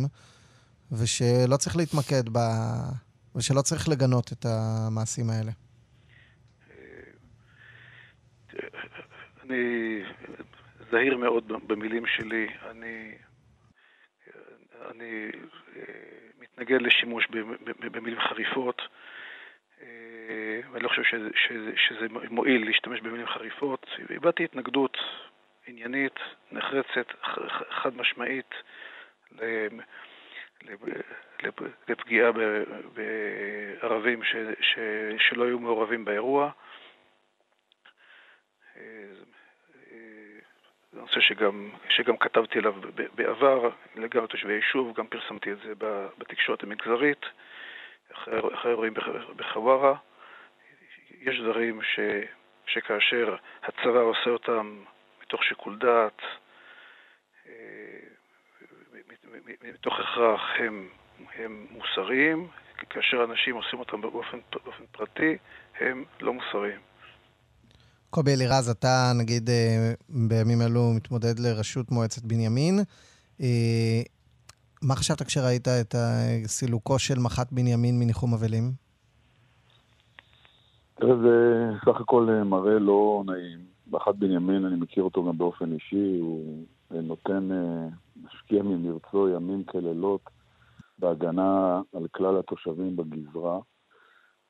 [0.93, 2.39] ושלא צריך להתמקד ב...
[3.37, 5.51] ושלא צריך לגנות את המעשים האלה.
[9.43, 10.03] אני
[10.91, 12.47] זהיר מאוד במילים שלי.
[12.71, 13.15] אני,
[14.91, 15.31] אני
[15.77, 15.83] אה,
[16.41, 17.29] מתנגד לשימוש
[17.93, 18.83] במילים חריפות.
[19.83, 23.87] אה, ואני לא חושב שזה, שזה, שזה מועיל להשתמש במילים חריפות.
[24.11, 24.97] הבעתי התנגדות
[25.67, 26.19] עניינית,
[26.53, 27.13] נחרצת,
[27.71, 28.55] חד משמעית,
[31.89, 32.31] לפגיעה
[32.93, 34.79] בערבים ש, ש,
[35.19, 36.51] שלא היו מעורבים באירוע.
[38.77, 38.83] אה,
[40.93, 42.75] זה נושא שגם, שגם כתבתי עליו
[43.15, 43.71] בעבר,
[44.11, 45.73] גם לתושבי היישוב, גם פרסמתי את זה
[46.19, 47.27] בתקשורת המגזרית,
[48.13, 49.95] אחרי בח- בחווארה.
[51.21, 52.01] יש דברים ש,
[52.67, 54.85] שכאשר הצבא עושה אותם
[55.31, 56.21] מתוך שיקול דעת,
[57.47, 57.53] אה,
[59.75, 60.89] מתוך הכרח הם,
[61.35, 62.49] הם מוסריים,
[62.91, 65.37] כאשר אנשים עושים אותם באופן, באופן פרטי,
[65.81, 66.81] הם לא מוסריים.
[68.11, 72.79] קובי אלירז, אתה נגיד אה, בימים אלו מתמודד לראשות מועצת בנימין.
[73.41, 74.03] אה,
[74.83, 75.95] מה חשבת כשראית את
[76.47, 78.73] סילוקו של מח"ט בנימין מניחום אבלים?
[81.01, 83.71] זה סך הכל אה, מראה לא נעים.
[83.91, 86.65] באחד בנימין, אני מכיר אותו גם באופן אישי, הוא
[86.95, 87.89] אה, נותן, אה,
[88.25, 90.21] משקיע ממרצו ימים כלילות
[90.99, 93.59] בהגנה על כלל התושבים בגזרה.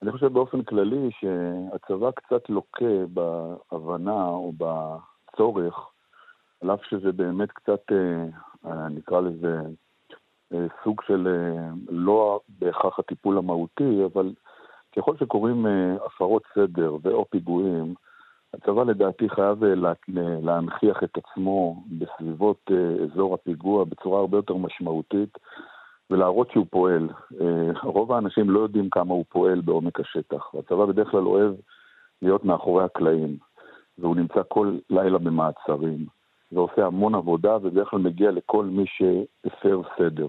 [0.02, 5.74] אני חושב באופן כללי שהצבא קצת לוקה בהבנה או בצורך,
[6.62, 9.60] על אף שזה באמת קצת, אה, נקרא לזה,
[10.84, 11.28] סוג של
[11.88, 14.32] לא בהכרח הטיפול המהותי, אבל
[14.96, 15.66] ככל שקורים
[16.06, 17.94] הפרות סדר ו/או פיגועים,
[18.54, 24.38] הצבא לדעתי חייב אה, לה- לה- להנכיח את עצמו בסביבות אה, אזור הפיגוע בצורה הרבה
[24.38, 25.38] יותר משמעותית
[26.10, 27.08] ולהראות שהוא פועל.
[27.40, 30.54] אה, רוב האנשים לא יודעים כמה הוא פועל בעומק השטח.
[30.58, 31.54] הצבא בדרך כלל אוהב
[32.22, 33.36] להיות מאחורי הקלעים,
[33.98, 36.06] והוא נמצא כל לילה במעצרים,
[36.52, 40.28] ועושה המון עבודה, ובדרך כלל מגיע לכל מי שהפר סדר.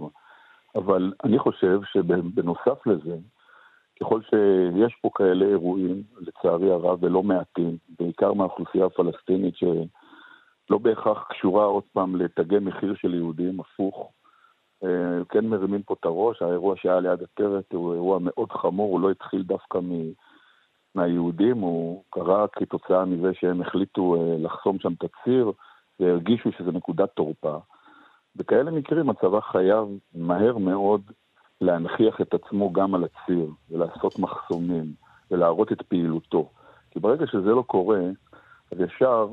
[0.75, 3.17] אבל אני חושב שבנוסף לזה,
[4.01, 11.65] ככל שיש פה כאלה אירועים, לצערי הרב, ולא מעטים, בעיקר מהאוכלוסייה הפלסטינית, שלא בהכרח קשורה
[11.65, 14.11] עוד פעם לתגי מחיר של יהודים, הפוך.
[14.83, 19.01] אה, כן מרימים פה את הראש, האירוע שהיה ליד עטרת הוא אירוע מאוד חמור, הוא
[19.01, 19.79] לא התחיל דווקא
[20.95, 25.51] מהיהודים הוא קרה כתוצאה מזה שהם החליטו אה, לחסום שם את הציר
[25.99, 27.57] והרגישו שזה נקודת תורפה.
[28.35, 31.01] בכאלה מקרים הצבא חייב מהר מאוד
[31.61, 34.93] להנכיח את עצמו גם על הציר ולעשות מחסומים
[35.31, 36.49] ולהראות את פעילותו.
[36.91, 37.99] כי ברגע שזה לא קורה,
[38.71, 39.27] אז ישר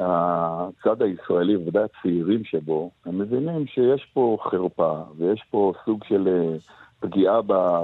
[0.00, 6.56] הצד הישראלי, בוודאי הצעירים שבו, הם מבינים שיש פה חרפה ויש פה סוג של אה,
[7.00, 7.40] פגיעה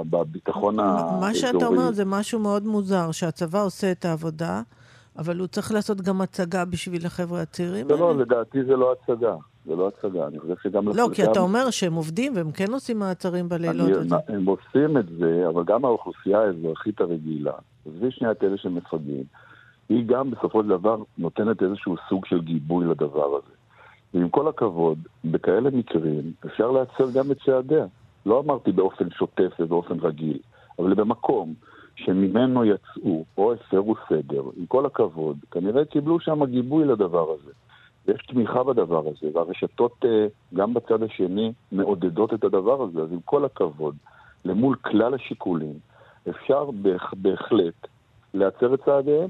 [0.09, 1.19] בביטחון האזורי.
[1.19, 4.61] מה שאתה אומר זה משהו מאוד מוזר, שהצבא עושה את העבודה,
[5.17, 7.99] אבל הוא צריך לעשות גם הצגה בשביל החבר'ה הצעירים לא.
[7.99, 9.35] לא, לדעתי זה לא הצגה.
[9.67, 10.27] זה לא הצגה.
[10.27, 10.87] אני חושב שגם...
[10.87, 13.89] לא, כי אתה אומר שהם עובדים והם כן עושים מעצרים בלילות.
[13.89, 14.35] אני.
[14.35, 17.53] הם עושים את זה, אבל גם האוכלוסייה האזרחית הרגילה,
[17.85, 19.23] עזבי שנייה את אלה שמפגעים,
[19.89, 23.53] היא גם בסופו של דבר נותנת איזשהו סוג של גיבוי לדבר הזה.
[24.13, 27.85] ועם כל הכבוד, בכאלה מקרים אפשר לעצר גם את צעדיה.
[28.25, 30.39] לא אמרתי באופן שוטף ובאופן רגיל,
[30.79, 31.53] אבל במקום
[31.95, 37.51] שממנו יצאו או הפרו סדר, עם כל הכבוד, כנראה קיבלו שם גיבוי לדבר הזה.
[38.07, 43.19] ויש תמיכה בדבר הזה, והרשתות אה, גם בצד השני מעודדות את הדבר הזה, אז עם
[43.25, 43.95] כל הכבוד,
[44.45, 45.79] למול כלל השיקולים,
[46.29, 47.87] אפשר בהח, בהחלט
[48.33, 49.29] להצר את צעדיהם.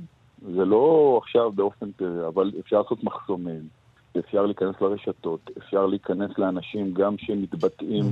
[0.55, 3.61] זה לא עכשיו באופן, אה, אבל אפשר לעשות מחסומים,
[4.19, 8.05] אפשר להיכנס לרשתות, אפשר להיכנס לאנשים גם שמתבטאים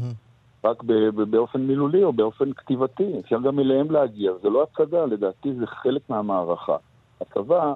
[0.66, 5.06] רק ב- ב- באופן מילולי או באופן כתיבתי, אפשר גם אליהם להגיע, זה לא הצגה,
[5.06, 6.76] לדעתי זה חלק מהמערכה.
[7.22, 7.74] הצבא,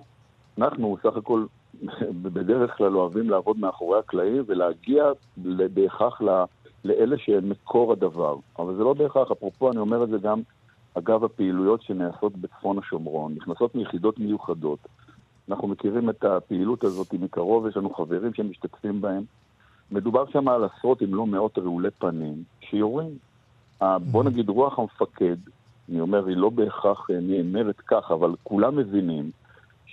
[0.57, 1.45] אנחנו סך הכל
[2.22, 5.03] בדרך כלל אוהבים לעבוד מאחורי הקלעים ולהגיע
[5.74, 6.43] בהכרח ל-
[6.86, 8.36] לאלה שהם מקור הדבר.
[8.59, 10.41] אבל זה לא בהכרח, אפרופו אני אומר את זה גם
[10.93, 14.80] אגב הפעילויות שנעשות בצפון השומרון, נכנסות מיחידות מיוחדות.
[15.49, 19.24] אנחנו מכירים את הפעילות הזאת מקרוב, יש לנו חברים שמשתתפים בהם.
[19.91, 23.17] מדובר שם על עשרות אם לא מאות רעולי פנים שיורים.
[23.82, 25.36] בוא נגיד רוח המפקד,
[25.89, 29.32] אני אומר, היא לא בהכרח אה, נאמרת כך, אבל כולם מבינים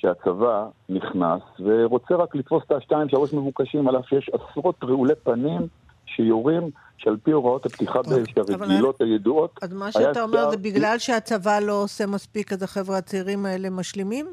[0.01, 5.61] שהצבא נכנס ורוצה רק לתפוס את השתיים שלוש מבוקשים, על אף שיש עשרות רעולי פנים
[6.07, 11.59] שיורים, שעל פי הוראות הפתיחה באש הרגילות הידועות, אז מה שאתה אומר זה בגלל שהצבא
[11.59, 14.27] לא עושה מספיק, אז החבר'ה הצעירים האלה משלימים?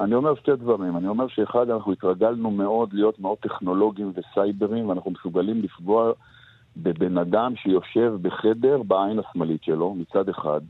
[0.00, 0.96] אני אומר שתי דברים.
[0.96, 6.12] אני אומר שאחד, אנחנו התרגלנו מאוד להיות מאוד טכנולוגיים וסייברים, ואנחנו מסוגלים לפגוע
[6.76, 10.60] בבן אדם שיושב בחדר בעין השמאלית שלו, מצד אחד,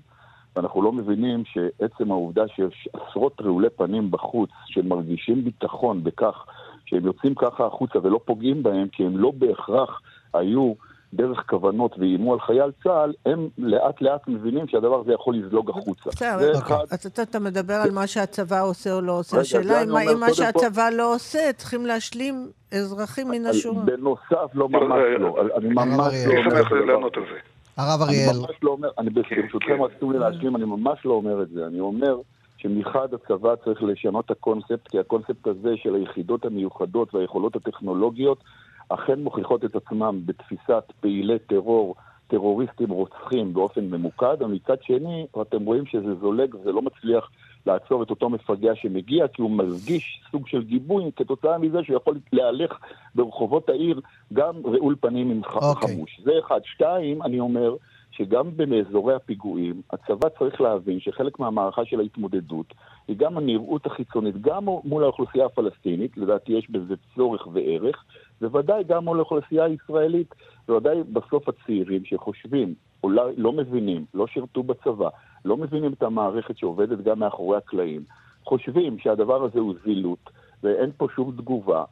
[0.58, 6.44] ואנחנו לא מבינים שעצם העובדה שיש עשרות רעולי פנים בחוץ, שמרגישים ביטחון בכך
[6.86, 10.00] שהם יוצאים ככה החוצה ולא פוגעים בהם, כי הם לא בהכרח
[10.34, 10.72] היו
[11.14, 16.10] דרך כוונות ואיימו על חייל צה"ל, הם לאט לאט מבינים שהדבר הזה יכול לזלוג החוצה.
[16.10, 16.52] בסדר.
[16.90, 19.40] אז אתה, אתה מדבר על מה שהצבא עושה או לא עושה.
[19.40, 23.84] השאלה אם מה- שהצבא לא עושה, צריכים להשלים אזרחים מן השורה.
[23.84, 25.36] בנוסף, לא ממש אה, לא.
[25.56, 26.32] אני ממש הרב לא.
[26.32, 27.57] אני אומר שמח לענות על זה.
[27.78, 29.82] הרב אני אריאל, ממש לא אומר, אני ברשותכם כן.
[29.82, 31.66] רצו לי להשלים, אני ממש לא אומר את זה.
[31.66, 32.16] אני אומר
[32.56, 38.44] שמחד הצבא צריך לשנות את הקונספט, כי הקונספט הזה של היחידות המיוחדות והיכולות הטכנולוגיות
[38.88, 41.94] אכן מוכיחות את עצמם בתפיסת פעילי טרור,
[42.28, 47.30] טרוריסטים רוצחים באופן ממוקד, ומצד שני, אתם רואים שזה זולג וזה לא מצליח
[47.68, 52.18] לעצור את אותו מפגע שמגיע, כי הוא מרגיש סוג של גיבוי כתוצאה מזה שהוא יכול
[52.32, 52.78] להלך
[53.14, 54.00] ברחובות העיר
[54.32, 55.94] גם רעול פנים עם ח- אוקיי.
[55.94, 56.20] חמוש.
[56.24, 56.60] זה אחד.
[56.64, 57.74] שתיים, אני אומר,
[58.10, 62.74] שגם באזורי הפיגועים, הצבא צריך להבין שחלק מהמערכה של ההתמודדות
[63.08, 68.04] היא גם הנראות החיצונית, גם מול האוכלוסייה הפלסטינית, לדעתי יש בזה צורך וערך,
[68.40, 70.34] בוודאי גם מול האוכלוסייה הישראלית,
[70.68, 72.74] בוודאי בסוף הצעירים שחושבים,
[73.04, 75.08] אולי לא מבינים, לא שירתו בצבא,
[75.44, 78.02] לא מבינים את המערכת שעובדת גם מאחורי הקלעים,
[78.44, 80.30] חושבים שהדבר הזה הוא זילות,
[80.62, 81.84] ואין פה שום תגובה,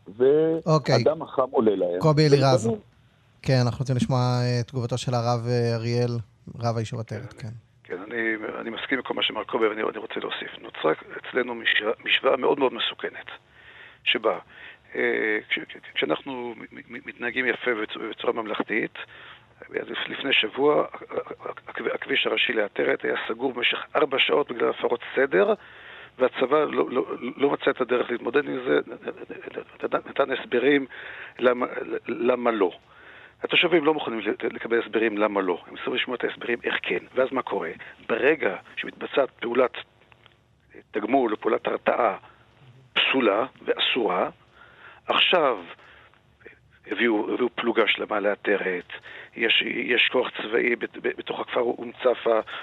[0.66, 0.94] אוקיי.
[1.04, 2.00] ואדם החם עולה להם.
[2.00, 2.70] קובי אלירז.
[3.42, 6.10] כן, אנחנו רוצים לשמוע אה, תגובתו של הרב אה, אריאל,
[6.58, 7.48] רב היישוב עטרת, כן.
[7.84, 8.16] כן, אני,
[8.60, 10.50] אני מסכים עם כל מה שאמר קובי, ואני אני רוצה להוסיף.
[10.62, 13.26] נוצרה אצלנו משוואה, משוואה מאוד מאוד מסוכנת,
[14.04, 14.38] שבה
[14.94, 15.58] אה, כש,
[15.94, 16.54] כשאנחנו
[17.06, 18.94] מתנהגים יפה בצ- בצורה ממלכתית,
[20.08, 20.84] לפני שבוע
[21.68, 25.54] הכ- הכביש הראשי לעטרת היה סגור במשך ארבע שעות בגלל הפרות סדר,
[26.18, 27.04] והצבא לא, לא,
[27.36, 28.80] לא מצא את הדרך להתמודד עם זה,
[30.06, 30.86] נתן הסברים
[31.38, 31.66] למה,
[32.06, 32.70] למה לא.
[33.42, 34.20] התושבים לא מוכנים
[34.52, 37.70] לקבל הסברים למה לא, הם צריכים לשמוע את ההסברים איך כן, ואז מה קורה?
[38.08, 39.72] ברגע שמתבצעת פעולת
[40.90, 42.16] תגמול או פעולת הרתעה
[42.92, 44.30] פסולה ואסורה,
[45.06, 45.58] עכשיו
[46.90, 48.92] הביאו, הביאו פלוגה שלמה לעטרת,
[49.36, 51.92] יש, יש כוח צבאי בת- בתוך הכפר אום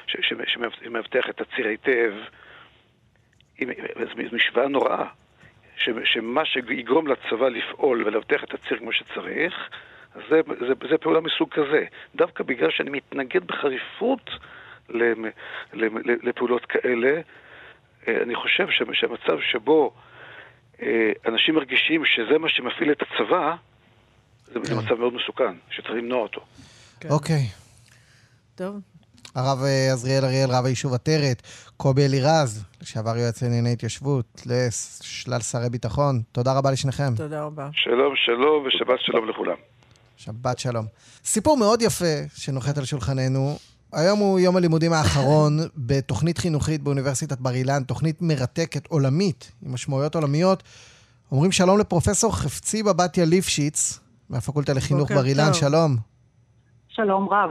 [0.07, 0.33] ש-
[0.83, 2.13] שמאבטח את הציר היטב.
[4.29, 5.05] זו משוואה נוראה,
[5.77, 9.69] ש, שמה שיגרום לצבא לפעול ולאבטח את הציר כמו שצריך,
[10.29, 11.85] זה, זה, זה פעולה מסוג כזה.
[12.15, 14.29] דווקא בגלל שאני מתנגד בחריפות
[16.23, 17.21] לפעולות כאלה,
[18.07, 19.93] אה, אני חושב שהמצב שבו
[20.81, 23.55] אה, אנשים מרגישים שזה מה שמפעיל את הצבא,
[24.53, 26.41] זה, מצב מאוד מסוכן, שצריך למנוע אותו.
[27.09, 27.47] אוקיי.
[28.55, 28.79] טוב.
[29.35, 31.41] הרב אה, עזריאל אריאל, רב היישוב עטרת,
[31.77, 37.15] קובי אלירז, לשעבר יועץ לענייני התיישבות, לשלל שרי ביטחון, תודה רבה לשניכם.
[37.15, 37.69] תודה רבה.
[37.73, 39.55] שלום, שלום ושבת שלום לכולם.
[40.17, 40.85] שבת שלום.
[41.25, 43.57] סיפור מאוד יפה שנוחת על שולחננו.
[43.93, 50.15] היום הוא יום הלימודים האחרון בתוכנית חינוכית באוניברסיטת בר אילן, תוכנית מרתקת, עולמית, עם משמעויות
[50.15, 50.63] עולמיות.
[51.31, 53.99] אומרים שלום לפרופסור חפצי בבתיה ליפשיץ,
[54.29, 55.53] מהפקולטה לחינוך בר אילן.
[55.53, 55.95] שלום.
[56.87, 57.49] שלום רב.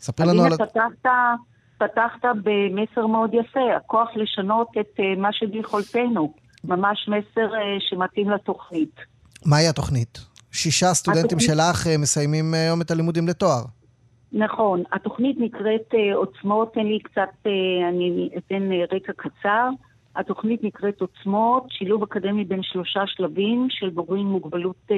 [0.00, 0.52] ספרי לנו על...
[0.52, 1.10] פתחת,
[1.78, 6.32] פתחת במסר מאוד יפה, הכוח לשנות את אה, מה שביכולתנו.
[6.64, 8.94] ממש מסר אה, שמתאים לתוכנית.
[9.46, 10.18] מהי התוכנית?
[10.52, 13.62] שישה סטודנטים התוכנית- שלך אה, מסיימים היום את הלימודים לתואר.
[14.32, 17.46] נכון, התוכנית נקראת עוצמות, תן לי קצת,
[17.88, 19.68] אני אתן רקע קצר.
[20.16, 24.96] התוכנית נקראת עוצמות, שילוב אקדמי בין שלושה שלבים של בוגרים עם מוגבלות אה,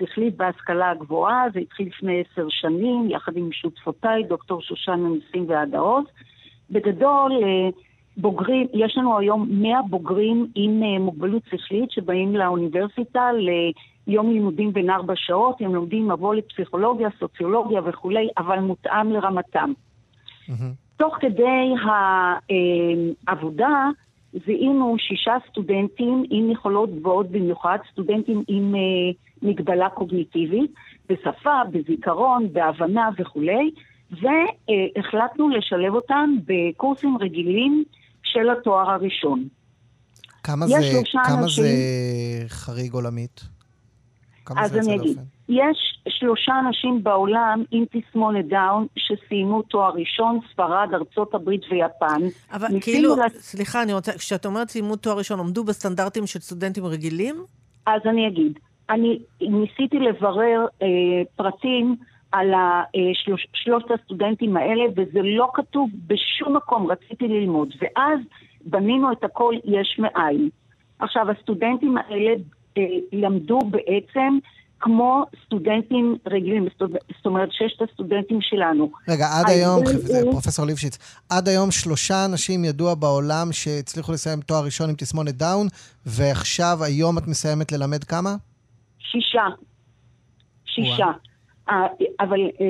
[0.00, 1.44] שכלית בהשכלה הגבוהה.
[1.54, 5.46] זה התחיל לפני עשר שנים, יחד עם שותפותיי, דוקטור שושנה ניסים
[5.78, 6.04] עוז.
[6.70, 7.68] בגדול, אה,
[8.16, 13.30] בוגרים, יש לנו היום 100 בוגרים עם אה, מוגבלות שכלית שבאים לאוניברסיטה
[14.06, 19.72] ליום לימודים בין ארבע שעות, הם לומדים מבוא לפסיכולוגיה, סוציולוגיה וכולי, אבל מותאם לרמתם.
[20.48, 20.72] מהמם.
[20.96, 21.74] תוך כדי
[23.28, 23.88] העבודה
[24.46, 28.80] זיהינו שישה סטודנטים עם יכולות גבוהות במיוחד, סטודנטים עם אה,
[29.42, 30.74] מגבלה קוגניטיבית,
[31.08, 33.70] בשפה, בזיכרון, בהבנה וכולי,
[34.10, 37.84] והחלטנו לשלב אותם בקורסים רגילים
[38.22, 39.48] של התואר הראשון.
[40.42, 40.74] כמה זה,
[41.24, 43.40] כמה אנשים- זה חריג עולמית?
[44.44, 45.18] כמה אז זה אני אגיד?
[45.50, 52.20] יש שלושה אנשים בעולם עם תסמונת דאון שסיימו תואר ראשון, ספרד, ארצות הברית ויפן.
[52.52, 56.84] אבל כאילו, לה- סליחה, אני רוצה, כשאת אומרת סיימו תואר ראשון, עמדו בסטנדרטים של סטודנטים
[56.86, 57.36] רגילים?
[57.86, 58.58] אז אני אגיד,
[58.90, 60.86] אני ניסיתי לברר אה,
[61.36, 61.96] פרטים
[62.32, 62.82] על אה,
[63.14, 67.68] שלוש, שלושת הסטודנטים האלה, וזה לא כתוב בשום מקום, רציתי ללמוד.
[67.80, 68.18] ואז
[68.64, 70.48] בנינו את הכל יש מאין.
[70.98, 72.30] עכשיו, הסטודנטים האלה
[72.78, 72.82] אה,
[73.12, 74.38] למדו בעצם
[74.80, 76.90] כמו סטודנטים רגילים, זאת-
[77.26, 78.90] אומרת, ששת הסטודנטים שלנו.
[79.08, 79.82] רגע, עד היום,
[80.22, 80.98] הוא- פרופסור ליפשיץ,
[81.30, 85.66] עד היום שלושה אנשים ידוע בעולם שהצליחו לסיים תואר ראשון עם תסמונת דאון,
[86.06, 88.30] ועכשיו, היום את מסיימת ללמד כמה?
[88.98, 89.44] שישה.
[90.66, 91.06] שישה.
[92.20, 92.66] אבל אה,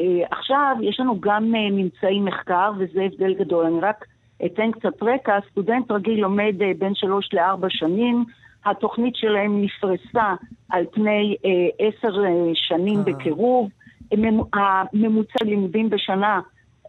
[0.00, 3.66] אה, עכשיו יש לנו גם אה, ממצאי מחקר, וזה הבדל גדול.
[3.66, 4.04] אני רק
[4.46, 5.32] אתן קצת רקע.
[5.50, 8.24] סטודנט רגיל לומד בין שלוש לארבע שנים.
[8.64, 10.34] התוכנית שלהם נפרסה
[10.70, 13.04] על פני אה, עשר אה, שנים אה.
[13.04, 13.68] בקירוב.
[14.14, 16.40] הממ- הממוצע לימודים בשנה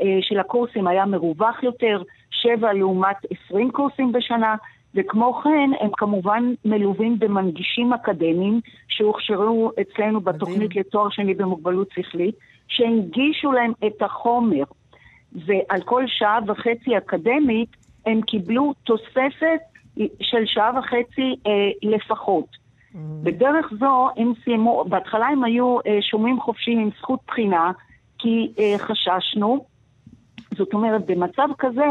[0.01, 2.01] אה, של הקורסים היה מרווח יותר,
[2.31, 4.55] שבע לעומת עשרים קורסים בשנה.
[4.95, 12.35] וכמו כן, הם כמובן מלווים במנגישים אקדמיים שהוכשרו אצלנו בתוכנית לתואר שני במוגבלות שכלית,
[12.67, 14.63] שהנגישו להם את החומר.
[15.45, 17.69] ועל כל שעה וחצי אקדמית
[18.05, 19.61] הם קיבלו תוספת
[20.21, 21.51] של שעה וחצי אה,
[21.83, 22.61] לפחות.
[23.23, 27.71] בדרך זו הם סיימו, בהתחלה הם היו אה, שומעים חופשיים עם זכות בחינה,
[28.19, 29.65] כי אה, חששנו,
[30.57, 31.85] זאת אומרת, במצב כזה,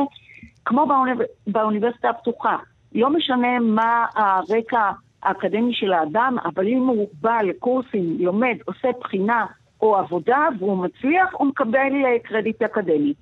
[0.65, 1.19] כמו באוניב...
[1.47, 2.57] באוניברסיטה הפתוחה,
[2.95, 4.91] לא משנה מה הרקע
[5.23, 9.47] האקדמי של האדם, אבל אם הוא בא לקורסים, לומד, עושה בחינה
[9.83, 13.15] או עבודה, והוא מצליח, הוא מקבל אה, קרדיט אקדמי.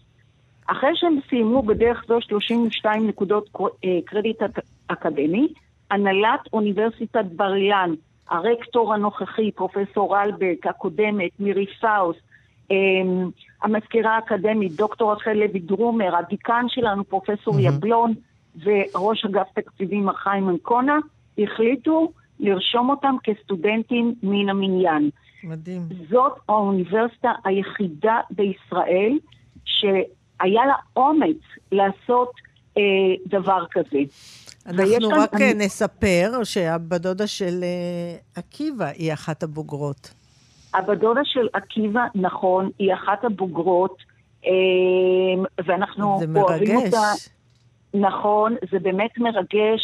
[0.66, 4.42] אחרי שהם סיימו בדרך זו 32 נקודות אה, קרדיט
[4.88, 5.48] אקדמי,
[5.90, 7.94] הנהלת אוניברסיטת בר אילן,
[8.30, 12.20] הרקטור הנוכחי, פרופסור אלבק, הקודמת, מירי פאוסט,
[12.70, 13.30] אמ,
[13.62, 17.66] המזכירה האקדמית, דוקטור רחל לוי דרומר, הדיקן שלנו, פרופסור מהמם.
[17.66, 18.14] יבלון,
[18.64, 20.98] וראש אגף תקציבים מר חיים אנקונה,
[21.38, 25.10] החליטו לרשום אותם כסטודנטים מן המניין.
[25.44, 25.82] מדהים.
[26.10, 29.18] זאת האוניברסיטה היחידה בישראל
[29.64, 31.36] שהיה לה אומץ
[31.72, 32.30] לעשות
[32.76, 32.82] אה,
[33.26, 33.98] דבר כזה.
[34.68, 40.14] אנחנו רק אני- אה, נספר שהבת דודה של אה, עקיבא היא אחת הבוגרות.
[40.74, 43.96] הבת דודה של עקיבא, נכון, היא אחת הבוגרות,
[44.46, 44.50] אה,
[45.64, 46.84] ואנחנו זה אוהבים מרגש.
[46.94, 48.08] אותה.
[48.08, 49.80] נכון, זה באמת מרגש,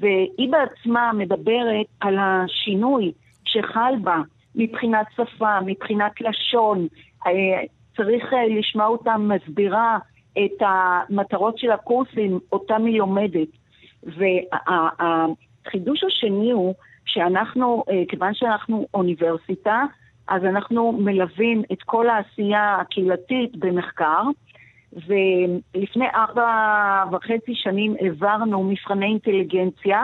[0.00, 3.12] והיא בעצמה מדברת על השינוי
[3.44, 4.16] שחל בה
[4.54, 6.86] מבחינת שפה, מבחינת לשון.
[7.26, 7.32] אה,
[7.96, 8.24] צריך
[8.58, 9.98] לשמוע אותה מסבירה
[10.32, 13.48] את המטרות של הקורסים, אותם היא לומדת.
[14.06, 16.74] והחידוש השני הוא
[17.06, 19.82] שאנחנו, אה, כיוון שאנחנו אוניברסיטה,
[20.28, 24.22] אז אנחנו מלווים את כל העשייה הקהילתית במחקר,
[24.92, 30.02] ולפני ארבע וחצי שנים העברנו מבחני אינטליגנציה,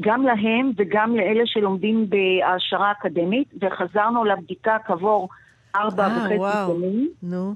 [0.00, 5.28] גם להם וגם לאלה שלומדים בהעשרה אקדמית, וחזרנו לבדיקה כעבור
[5.76, 6.36] ארבע אה, וחצי.
[6.66, 7.08] שנים.
[7.22, 7.54] נו.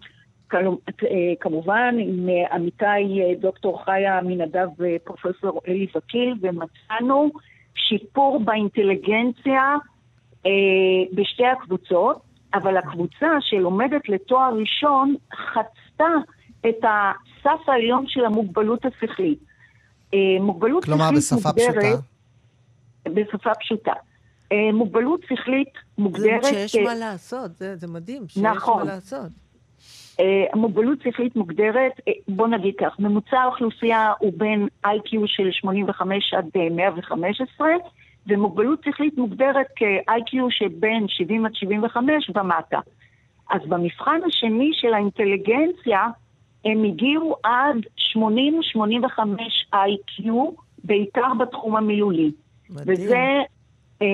[1.41, 7.31] כמובן עם אה, עמיתיי אה, דוקטור חיה עמינדב ופרופסור אלי וקיל, ומצאנו
[7.75, 9.75] שיפור באינטליגנציה
[10.47, 10.51] אה,
[11.13, 12.23] בשתי הקבוצות,
[12.55, 16.09] אבל הקבוצה שלומדת לתואר ראשון חצתה
[16.69, 19.39] את הסף העליון של המוגבלות השכלית.
[20.15, 21.85] אה, מוגבלות כלומר, שכלית בשפה מוגדרת...
[21.85, 23.11] פשוטה.
[23.11, 23.93] בשפה פשוטה.
[24.53, 26.45] אה, מוגבלות שכלית זה מוגדרת...
[26.45, 28.87] שיש מה לעשות, זה זה מדהים, שיש נכון.
[28.87, 29.46] מה לעשות.
[30.21, 36.35] אה, המוגבלות שכלית מוגדרת, אה, בוא נגיד כך, ממוצע האוכלוסייה הוא בין איי-קיו של 85
[36.35, 37.69] עד אה, 115,
[38.27, 42.79] ומוגבלות שכלית מוגדרת כאיי-קיו שבין 70 עד 75 ומטה.
[43.51, 46.07] אז במבחן השני של האינטליגנציה,
[46.65, 47.77] הם הגיעו עד
[48.17, 48.19] 80-85
[49.75, 50.51] איי-קיו,
[50.85, 52.31] בעיקר בתחום המילולי.
[52.71, 52.87] מדהים.
[52.89, 53.43] וזה
[54.03, 54.07] אה,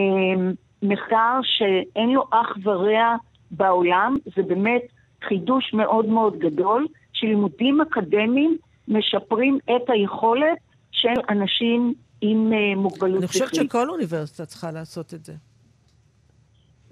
[0.83, 3.17] מחקר שאין לו אח ורע
[3.51, 4.83] בעולם, זה באמת
[5.29, 8.57] חידוש מאוד מאוד גדול, שלימודים אקדמיים
[8.89, 10.59] משפרים את היכולת
[10.91, 13.71] של אנשים עם אה, מוגבלות אני חושבת שכלית.
[13.71, 15.33] שכל אוניברסיטה צריכה לעשות את זה.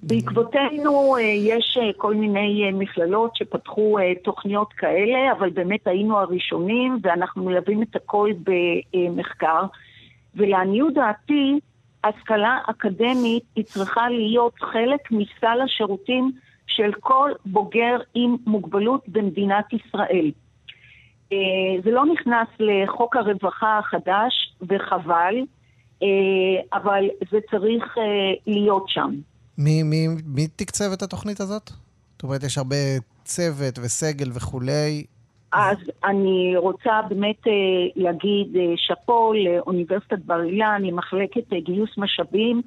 [0.02, 7.44] בעקבותינו אה, יש אה, כל מיני מכללות שפתחו תוכניות כאלה, אבל באמת היינו הראשונים ואנחנו
[7.44, 8.30] מלווים את הכל
[8.92, 9.62] במחקר.
[10.34, 11.58] ולעניות דעתי,
[12.04, 16.32] השכלה אקדמית היא צריכה להיות חלק מסל השירותים
[16.76, 20.30] של כל בוגר עם מוגבלות במדינת ישראל.
[21.32, 21.38] אה,
[21.84, 25.34] זה לא נכנס לחוק הרווחה החדש, וחבל,
[26.02, 26.08] אה,
[26.72, 28.02] אבל זה צריך אה,
[28.46, 29.10] להיות שם.
[29.58, 31.70] מי, מי, מי תקצב את התוכנית הזאת?
[32.12, 32.76] זאת אומרת, יש הרבה
[33.24, 35.04] צוות וסגל וכולי.
[35.52, 37.42] אז אני רוצה באמת
[37.96, 42.62] להגיד שאפו לאוניברסיטת בר אילן עם מחלקת אה, גיוס משאבים.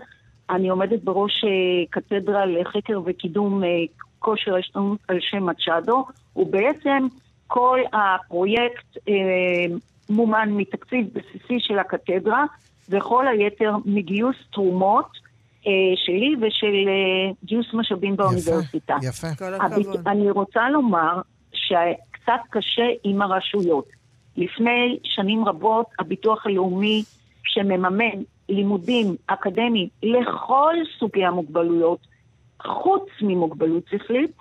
[0.56, 1.49] אני עומדת בראש אה,
[1.89, 3.68] קתדרה לחקר וקידום אה,
[4.20, 7.08] כושר ההשתנות על שם מצ'אדו, ובעצם
[7.47, 9.14] כל הפרויקט אה,
[10.10, 12.43] מומן מתקציב בסיסי של הקתדרה,
[12.89, 15.06] וכל היתר מגיוס תרומות
[15.68, 18.95] אה, שלי ושל אה, גיוס משאבים באוניברסיטה.
[19.04, 19.28] יפה.
[19.38, 20.08] כל הביט- הכבוד.
[20.08, 21.22] אני רוצה לומר
[21.54, 23.86] שקצת קשה עם הרשויות.
[24.38, 27.04] לפני שנים רבות הביטוח הלאומי,
[27.45, 28.22] שמממן
[28.54, 31.99] לימודים אקדמיים לכל סוגי המוגבלויות,
[32.66, 34.32] חוץ ממוגבלות שכלית,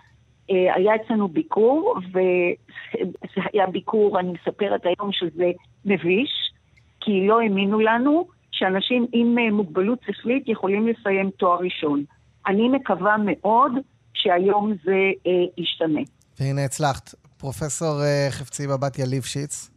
[0.50, 5.50] אה, היה אצלנו ביקור, וזה היה ביקור, אני מספרת היום שזה
[5.84, 6.52] מביש,
[7.00, 12.04] כי לא האמינו לנו שאנשים עם אה, מוגבלות שכלית יכולים לסיים תואר ראשון.
[12.46, 13.72] אני מקווה מאוד
[14.14, 16.00] שהיום זה אה, ישתנה.
[16.40, 17.14] והנה הצלחת.
[17.36, 19.70] פרופסור אה, חפציבה בתיה ליפשיץ,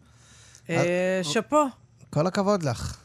[0.69, 1.65] אה, שאפו,
[2.09, 3.04] כל הכבוד לך.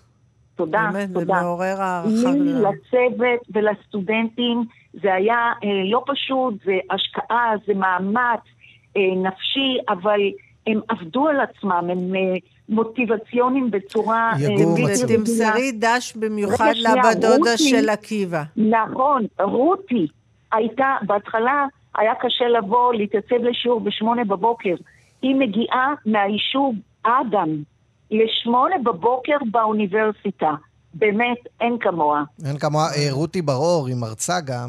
[0.60, 1.42] תודה, באמת, זה תודה.
[1.42, 2.52] מעורר הערכה לי.
[2.52, 4.64] לצוות ולסטודנטים,
[5.02, 8.40] זה היה אה, לא פשוט, זה השקעה, זה מאמץ
[8.96, 10.20] אה, נפשי, אבל
[10.66, 12.36] הם עבדו על עצמם, הם אה,
[12.68, 15.04] מוטיבציונים בצורה אה, יגור בלתי מצוי.
[15.04, 15.18] רגילה.
[15.18, 17.56] תמסרי דש במיוחד לבת דודה.
[17.56, 18.42] של עקיבא.
[18.56, 20.06] נכון, רותי
[20.52, 24.74] הייתה, בהתחלה היה קשה לבוא, להתייצב לשיעור בשמונה בבוקר.
[25.22, 27.48] היא מגיעה מהיישוב אדם
[28.10, 30.50] לשמונה בבוקר באוניברסיטה.
[30.94, 32.22] באמת, אין כמוה.
[32.46, 34.68] אין כמוה, אה, רותי בר-אור, היא מרצה גם.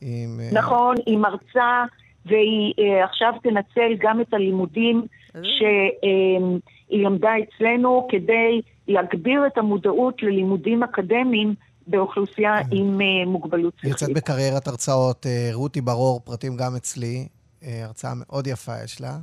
[0.00, 1.84] עם, אה, נכון, היא מרצה,
[2.26, 10.82] והיא אה, עכשיו תנצל גם את הלימודים שהיא למדה אצלנו כדי להגביר את המודעות ללימודים
[10.82, 11.54] אקדמיים
[11.86, 14.16] באוכלוסייה עם מוגבלות היא יוצאת שכלית.
[14.16, 15.26] בקריירת הרצאות.
[15.52, 17.26] רותי בר-אור, פרטים גם אצלי.
[17.64, 19.16] אה, הרצאה מאוד יפה יש לה.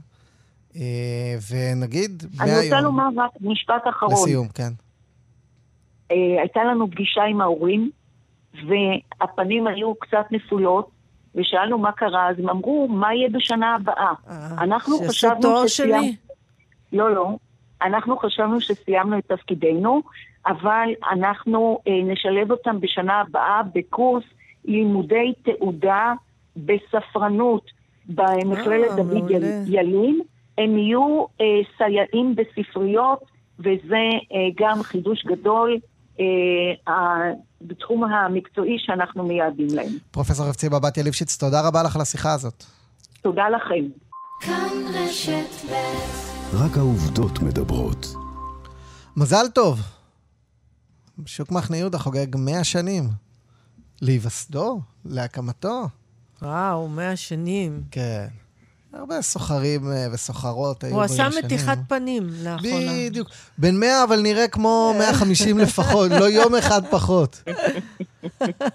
[0.75, 2.63] אה, ונגיד, אני מהיום...
[2.63, 4.13] רוצה לומר רק משפט אחרון.
[4.13, 4.71] לסיום, כן.
[6.11, 7.89] אה, הייתה לנו פגישה עם ההורים,
[8.67, 10.89] והפנים היו קצת נפולות,
[11.35, 14.13] ושאלנו מה קרה, אז הם אמרו, מה יהיה בשנה הבאה?
[14.29, 16.07] אה, אנחנו חשבנו שסיימנו-.
[16.93, 17.37] לא, לא.
[17.81, 20.01] אנחנו חשבנו שסיימנו את תפקידנו,
[20.47, 24.23] אבל אנחנו אה, נשלב אותם בשנה הבאה בקורס
[24.65, 26.13] לימודי תעודה
[26.57, 27.71] בספרנות
[28.05, 29.63] במכללת דוד מעולה.
[29.67, 30.21] ילין.
[30.57, 31.45] הם יהיו אה,
[31.77, 33.19] סייעים בספריות,
[33.59, 35.77] וזה אה, גם חידוש גדול
[36.19, 37.31] אה,
[37.61, 39.91] בתחום המקצועי שאנחנו מייעדים להם.
[40.11, 42.63] פרופסור חפציבה בתיה ליפשיץ, תודה רבה לך על השיחה הזאת.
[43.21, 43.85] תודה לכם.
[44.41, 48.07] כאן רשת ב' רק העובדות מדברות.
[49.17, 49.79] מזל טוב.
[51.25, 53.03] שוק מחנה יהודה חוגג 100 שנים.
[54.01, 55.87] להיווסדו, להקמתו.
[56.41, 57.83] וואו, מאה שנים.
[57.91, 58.27] כן.
[58.93, 61.27] הרבה סוחרים אה, וסוחרות היו הוא עשה.
[61.43, 62.91] מתיחת פנים לאחרונה.
[63.09, 63.29] בדיוק.
[63.57, 67.43] בן 100, אבל נראה כמו 150 לפחות, לא יום אחד פחות.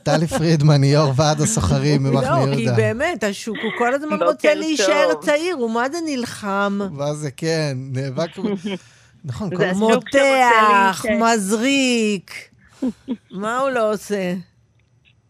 [0.02, 2.76] טלי פרידמן היא יו"ר ועד הסוחרים במחנה לא, כי יהודה.
[2.76, 5.14] באמת, השוק, הוא כל הזמן רוצה להישאר.
[5.20, 6.78] צעיר, הוא מה זה נלחם?
[6.90, 8.30] מה זה, כן, נאבק...
[9.24, 9.86] נכון, כל הזמן.
[9.86, 11.04] מותח.
[11.20, 12.30] מזריק.
[13.30, 14.30] מה הוא לא עושה?
[14.32, 14.38] אני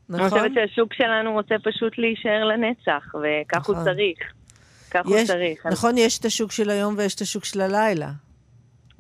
[0.09, 0.29] נכון?
[0.29, 3.85] חושבת שהשוק שלנו רוצה פשוט להישאר לנצח, וכך הוא נכון.
[3.85, 4.19] צריך.
[4.91, 5.67] כך הוא יש, צריך.
[5.67, 8.11] נכון, יש את השוק של היום ויש את השוק של הלילה.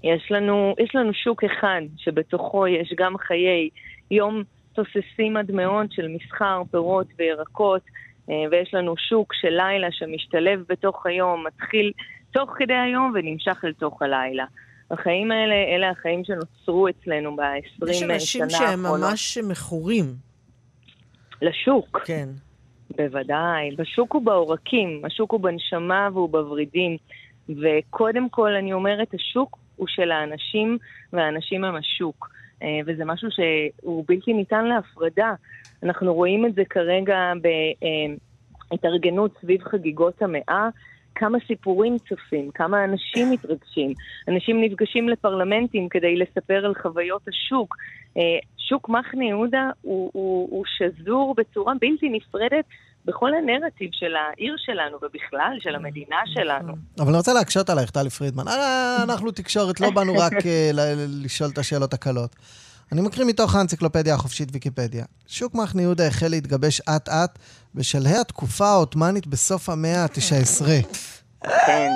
[0.04, 3.68] יש לנו, יש לנו שוק אחד שבתוכו יש גם חיי
[4.10, 7.82] יום תוססים עד מאוד של מסחר, פירות וירקות,
[8.30, 11.92] אה, ויש לנו שוק של לילה שמשתלב בתוך היום, מתחיל
[12.30, 14.44] תוך כדי היום ונמשך אל תוך הלילה.
[14.90, 18.50] החיים האלה, אלה החיים שנוצרו אצלנו ב-20 יש שנה אנשים האחרונות.
[18.50, 20.04] שהם ממש מכורים.
[21.42, 22.00] לשוק.
[22.04, 22.28] כן.
[22.90, 23.70] בוודאי.
[23.76, 26.96] בשוק הוא בעורקים, השוק הוא בנשמה והוא בוורידים.
[27.48, 30.78] וקודם כל, אני אומרת, השוק הוא של האנשים,
[31.12, 32.28] והאנשים הם השוק.
[32.62, 35.34] אה, וזה משהו שהוא בלתי ניתן להפרדה.
[35.82, 37.32] אנחנו רואים את זה כרגע
[38.70, 40.68] בהתארגנות סביב חגיגות המאה.
[41.14, 43.92] כמה סיפורים צפים, כמה אנשים מתרגשים.
[44.28, 47.76] אנשים נפגשים לפרלמנטים כדי לספר על חוויות השוק.
[48.68, 52.64] שוק מחנה יהודה הוא, הוא, הוא שזור בצורה בלתי נפרדת
[53.04, 56.72] בכל הנרטיב של העיר שלנו ובכלל של המדינה שלנו.
[56.98, 58.48] אבל אני רוצה להקשות עלייך, טלי פרידמן.
[58.48, 60.70] אה, אנחנו תקשורת, לא באנו רק אה,
[61.24, 62.36] לשאול את השאלות הקלות.
[62.92, 65.04] אני מקריא מתוך האנציקלופדיה החופשית ויקיפדיה.
[65.26, 67.38] שוק מחנה יהודה החל להתגבש אט-אט
[67.74, 70.64] בשלהי התקופה העות'מאנית בסוף המאה ה-19.
[71.66, 71.90] כן.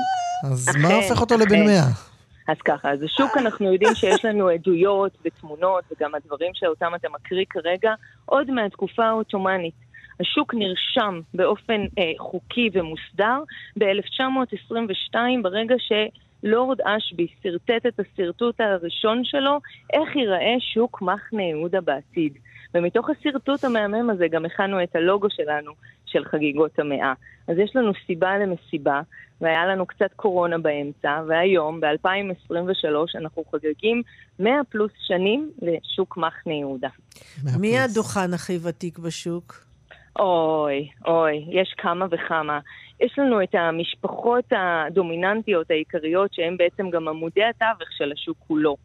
[0.45, 2.10] אז מה הופך אותו לבן אכן.
[2.51, 2.53] 100?
[2.53, 7.45] אז ככה, אז השוק אנחנו יודעים שיש לנו עדויות ותמונות וגם הדברים שאותם אתה מקריא
[7.51, 7.95] כרגע
[8.27, 9.75] עוד מהתקופה העות'מאנית.
[10.21, 13.43] השוק נרשם באופן אה, חוקי ומוסדר
[13.79, 19.59] ב-1922 ברגע שלורד אשבי שרטט את השרטוט הראשון שלו
[19.93, 22.39] איך ייראה שוק מחנה יהודה בעתיד.
[22.75, 25.73] ומתוך השרטוט המהמם הזה גם הכנו את הלוגו שלנו
[26.13, 27.13] של חגיגות המאה.
[27.49, 29.01] אז יש לנו סיבה למסיבה,
[29.41, 34.03] והיה לנו קצת קורונה באמצע, והיום, ב-2023, אנחנו חוגגים
[34.39, 36.89] 100 פלוס שנים לשוק מחנה יהודה.
[37.61, 39.55] מי הדוכן הכי ותיק בשוק?
[40.19, 42.61] אוי, אוי, יש כמה וכמה.
[43.01, 48.77] יש לנו את המשפחות הדומיננטיות העיקריות, שהן בעצם גם עמודי התווך של השוק כולו.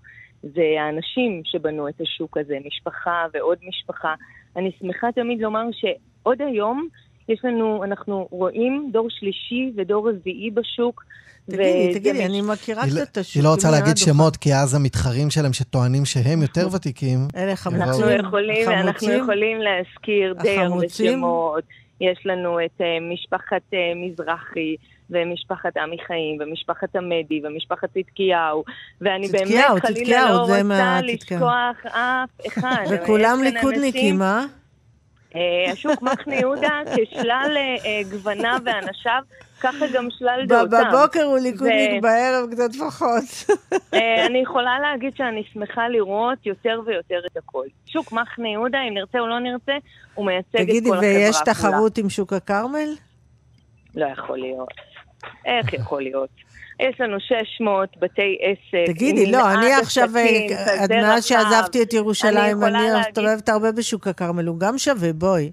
[0.41, 4.13] זה האנשים שבנו את השוק הזה, משפחה ועוד משפחה.
[4.55, 6.87] אני שמחה תמיד לומר שעוד היום
[7.29, 11.03] יש לנו, אנחנו רואים דור שלישי ודור רביעי בשוק.
[11.49, 13.35] תגידי, תגידי, מש- אני מכירה לא- קצת את השוק.
[13.35, 13.97] היא לא רוצה להגיד?
[13.97, 17.19] שמות, כי אז המתחרים שלהם שטוענים שהם יותר ותיקים.
[17.35, 17.81] אלה חמוצים.
[17.81, 19.11] אנחנו יכולים, אנחנו?
[19.11, 20.89] יכולים להזכיר די הרבה?
[20.89, 21.63] שמות.
[22.01, 24.75] יש לנו את uh, משפחת uh, מזרחי,
[25.09, 28.63] ומשפחת עמי חיים, ומשפחת עמדי, ומשפחת צדקיהו,
[29.01, 31.41] ואני צדקיהו, באמת חלילה צדקיהו, לא זה רוצה מהצדקיהו.
[31.41, 32.83] לשכוח אף אחד.
[32.91, 34.45] וכולם ליכודניקים, אה?
[35.35, 39.21] אה, השוק מחנה יהודה כשלל אה, אה, גווניו ואנשיו,
[39.59, 40.79] ככה גם שלל דעותיו.
[40.91, 43.57] בבוקר הוא ליכודניק, ו- בערב קצת פחות.
[44.25, 47.65] אני יכולה להגיד שאני שמחה לראות יותר ויותר את הכל.
[47.85, 49.73] שוק מחנה יהודה, אם נרצה או לא נרצה,
[50.13, 51.53] הוא מייצג את כל תגידי, החברה ויש כולה.
[51.53, 52.89] תחרות עם שוק הכרמל?
[53.95, 54.69] לא יכול להיות.
[55.45, 56.29] איך יכול להיות?
[56.79, 58.85] יש לנו 600 בתי עסק.
[58.93, 61.43] תגידי, לא, אני עכשיו, אה, עד מאז רחב.
[61.43, 65.51] שעזבתי את ירושלים, אני מסתובבת הרבה בשוק הכרמל, הוא גם שווה, בואי.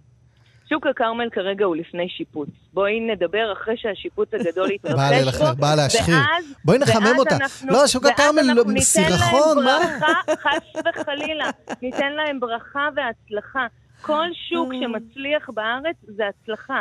[0.68, 2.48] שוק הכרמל כרגע הוא לפני שיפוץ.
[2.74, 6.14] בואי נדבר אחרי שהשיפוץ הגדול יתרחש באה ללכלך, באה להשחיר.
[6.14, 7.36] ואז- בואי נחמם ואז אותה.
[7.36, 9.78] אנחנו- לא, שוק ואז הכרמל אנחנו לא- ניתן סירחון, להם מה?
[10.00, 10.12] ברכה,
[10.42, 11.50] חס וחלילה,
[11.82, 13.66] ניתן להם ברכה והצלחה.
[14.02, 16.80] כל שוק שמצליח בארץ זה הצלחה.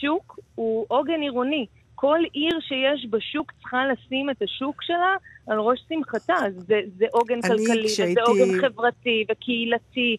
[0.00, 1.66] שוק הוא עוגן עירוני.
[2.02, 5.14] כל עיר שיש בשוק צריכה לשים את השוק שלה
[5.46, 6.34] על ראש שמחתה.
[6.56, 10.16] זה, זה עוגן אני, כלכלי, כשהייתי- וזה עוגן חברתי וקהילתי.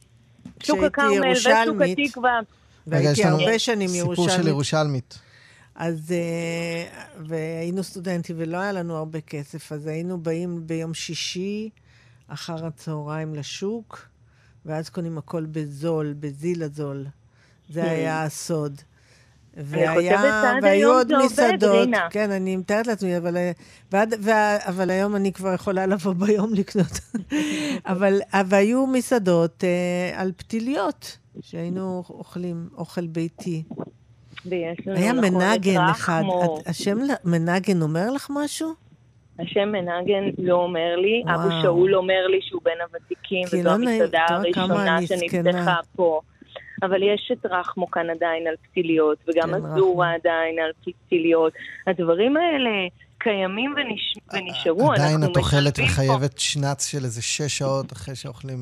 [0.64, 2.40] שוק הכרמל ושוק ירושלמית, התקווה.
[2.88, 4.48] רגע, יש והייתי לנו הרבה שנים סיפור של ירושלמית.
[4.48, 5.20] ירושלמית.
[5.76, 6.84] אז, אה,
[7.28, 11.70] והיינו סטודנטים ולא היה לנו הרבה כסף, אז היינו באים ביום שישי
[12.28, 14.08] אחר הצהריים לשוק,
[14.66, 17.06] ואז קונים הכל בזול, בזיל הזול.
[17.70, 18.82] זה היה הסוד.
[19.56, 22.08] שעד והיו עוד מסעדות, רינה.
[22.10, 23.38] כן, אני מתארת לעצמי, אבל,
[23.92, 27.00] ועד, וה, אבל היום אני כבר יכולה לבוא ביום לקנות.
[27.86, 33.64] אבל, והיו מסעדות אה, על פתיליות, שהיינו אוכלים אוכל ביתי.
[34.86, 36.20] היה מנגן אחד.
[36.22, 36.60] רחמו.
[36.62, 38.70] את- השם מנגן אומר לך משהו?
[39.40, 41.36] השם מנגן לא אומר לי, וואו.
[41.36, 45.76] אבו שאול אומר לי שהוא בין הוותיקים, וזו לא המסעדה הראשונה שנפתחה.
[45.96, 46.22] פה.
[46.82, 50.14] אבל יש את רחמו כאן עדיין על פתיליות, וגם כן, אזורה.
[50.14, 51.54] עדיין על פתיליות.
[51.88, 52.70] הדברים האלה
[53.18, 54.18] קיימים ונש...
[54.34, 55.80] ונשארו, עדיין אנחנו את אוכלת.
[55.80, 58.60] וחייבת שנץ של איזה שש שעות אחרי שאוכלים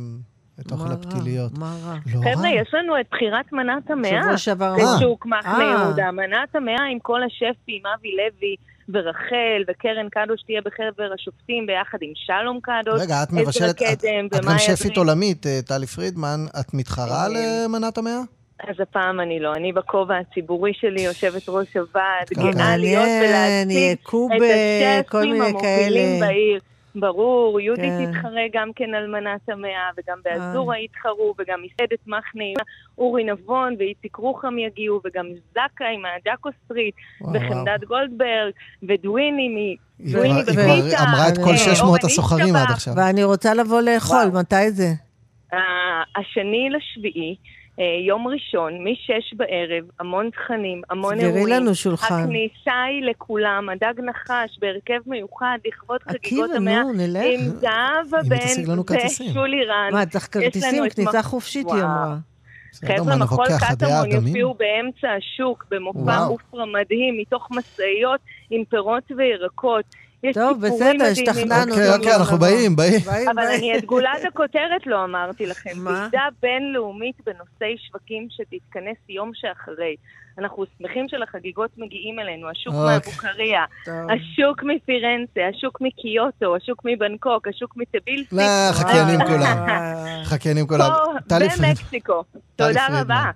[0.60, 0.92] את אוכל?
[0.92, 1.52] הפתיליות.
[1.58, 1.96] מה רע?
[2.14, 2.62] לא חבר'ה, רע.
[2.62, 4.22] יש לנו את בחירת מנת המאה.
[4.22, 4.98] שבוע שעבר אמרת.
[4.98, 5.84] בשוק מחנה אה.
[5.84, 6.12] יהודה.
[6.12, 8.56] מנת המאה עם כל השפים, אבי לוי
[8.90, 13.02] ורחל, וקרן קדוש תהיה בחבר השופטים ביחד עם שלום קדוש.
[13.02, 14.06] רגע, את מבשלת, את
[14.36, 14.98] את גם שפית.
[14.98, 18.22] עולמית, אה, טלי פרידמן, את מתחרה אה, למנת המאה?
[18.70, 19.54] אז הפעם אני לא.
[19.54, 26.20] אני בכובע הציבורי שלי, יושבת ראש הוועד, גאה להיות ולהציג את השפים המובילים.
[26.20, 26.60] בעיר.
[26.96, 28.12] ברור, יהודית כן.
[28.12, 30.32] תתחרה גם כן על מנת המאה, וגם אה.
[30.32, 32.64] באזורה יתחרו, וגם מסעדת מחנה,
[32.98, 36.96] אורי נבון ואיציק רוחם יגיעו, וגם זקה עם הג'אקו סטריט.
[37.22, 38.52] וחמדת גולדברג,
[38.84, 39.76] ודוויני מ...
[40.12, 42.72] דוויני בפיתה, אמרה את כל אה, 600 אורן הסוחרים עד.
[42.72, 42.94] עכשיו.
[42.98, 44.40] ואני רוצה לבוא לאכול, וואו.
[44.40, 44.92] מתי זה?
[45.54, 45.60] אה,
[46.16, 47.61] השני לשביעי, אה,
[48.08, 51.48] יום ראשון, משש בערב, המון תכנים, המון סגרי אירועים.
[51.48, 52.24] לנו שולחן.
[52.24, 56.84] הכניסה היא לכולם, הדג נחש בהרכב מיוחד לכבוד חגיגות עקיבא, המאה.
[56.84, 57.26] נו, נלך.
[57.26, 58.96] עם זהבה בן.
[59.06, 59.90] ושולי רן.
[59.92, 60.90] מה, צריך כרטיסים?
[60.96, 61.68] כניסה חופשית.
[61.72, 62.18] היא אמרה.
[62.86, 64.12] חבר'ה, מחול קטמון?
[64.12, 66.26] יופיעו באמצע השוק, במופע.
[66.26, 68.20] אופרה מדהים, מתוך משאיות
[68.50, 69.86] עם פירות וירקות.
[70.24, 71.06] יש טוב, בסדר.
[71.12, 71.72] השתכנענו.
[71.72, 72.48] אוקיי, אוקיי, אנחנו נבוא.
[72.48, 73.00] באים, באים.
[73.26, 73.60] אבל באים.
[73.60, 75.72] אני את גולת הכותרת לא אמרתי לכם.
[75.76, 75.92] מה?
[75.92, 79.96] ועידה בינלאומית בנושאי שווקים שתתכנס יום שאחרי.
[80.40, 82.86] אנחנו שמחים שלחגיגות מגיעים אלינו, השוק אוקיי.
[82.94, 83.64] מאבוקריה.
[83.88, 88.36] השוק מפירנצה, השוק מקיוטו, השוק מבנקוק, השוק מטבילסי.
[88.36, 89.66] לא, חקיינים אה, כולם.
[90.24, 90.90] חקיינים כולם.
[91.30, 91.38] פה.
[91.60, 92.24] במקסיקו.
[92.56, 92.88] תודה.
[92.90, 93.32] רבה.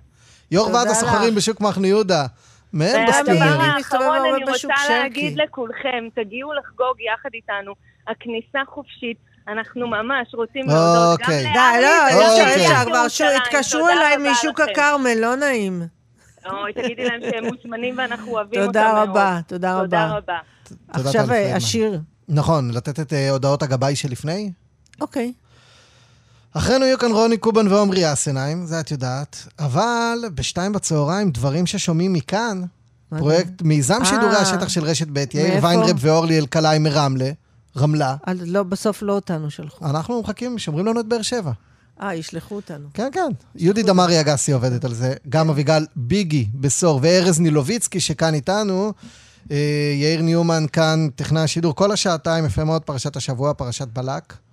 [0.50, 1.34] יו"ר ועד הסוחרים.
[1.34, 2.26] בשוק מחנה יהודה.
[2.72, 3.60] מהם והדבר בסטיונרים.
[3.60, 4.68] אני מסתובב האחרון, אני רוצה.
[4.88, 7.72] להגיד לכולכם, תגיעו לחגוג יחד איתנו.
[8.08, 9.16] הכניסה חופשית.
[9.48, 11.42] אנחנו ממש רוצים להודות גם אוקיי.
[11.42, 12.60] די, לארי לא, וגם אי אפשר.
[12.60, 13.06] אי אפשר כבר.
[13.36, 14.60] התקשרו תודה אליי רבה משוק.
[14.60, 15.82] הכרמל, לא נעים.
[16.46, 19.08] אוי, תגידי להם שהם מוזמנים ואנחנו אוהבים אותם תודה מאוד.
[19.08, 20.16] רבה, תודה תודה רבה.
[20.16, 20.38] רבה.
[20.64, 21.50] תודה, עכשיו טלי פרידמן.
[21.50, 22.00] אה, השיר.
[22.28, 24.50] נכון, לתת את אה, הודעות הגבאי שלפני?
[25.00, 25.32] אוקיי.
[26.58, 29.36] אחרינו יהיו כאן רוני קובן ועומרי אסנהיים, זה את יודעת.
[29.58, 32.62] אבל בשתיים בצהריים, דברים ששומעים מכאן,
[33.18, 34.04] פרויקט מיזם אה.
[34.04, 35.64] שידורי השטח של רשת ב', יאיר?
[35.64, 37.30] ויינרב ואורלי אלקלעי מרמלה,
[37.76, 38.16] רמלה.
[38.26, 39.84] לא, בסוף לא אותנו שלחו.
[39.84, 41.52] אנחנו מחכים, שומרים לנו את באר שבע.
[42.02, 42.88] אה, ישלחו אותנו.
[42.94, 43.30] כן, כן.
[43.54, 45.14] יהודי דמארי אגסי עובדת על זה.
[45.28, 48.92] גם אביגל ביגי בסור וארז נילוביצקי שכאן איתנו.
[49.50, 54.45] אה, יאיר ניומן כאן, טכנאי השידור, כל השעתיים, יפה מאוד, פרשת השבוע, פרשת בלק.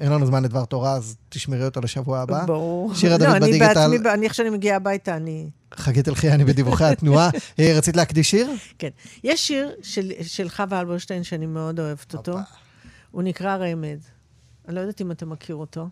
[0.00, 2.44] אין לנו זמן לדבר תורה, אז תשמרי אותו לשבוע הבא.
[2.44, 2.94] ברור.
[2.94, 3.74] שירה לא, דוד אני בדיגיטל.
[3.74, 5.50] בעצמי, אני, איך שאני מגיעה הביתה, אני...
[5.74, 7.30] חגית אלחיאני בדיווחי התנועה.
[7.58, 8.50] אה, רצית להקדיש שיר?
[8.78, 8.88] כן.
[9.24, 12.38] יש שיר של, של חווה אלברשטיין שאני מאוד אוהבת אותו.
[13.10, 14.00] הוא נקרא רמז.
[14.68, 15.88] אני לא יודעת אם אתה מכיר אותו,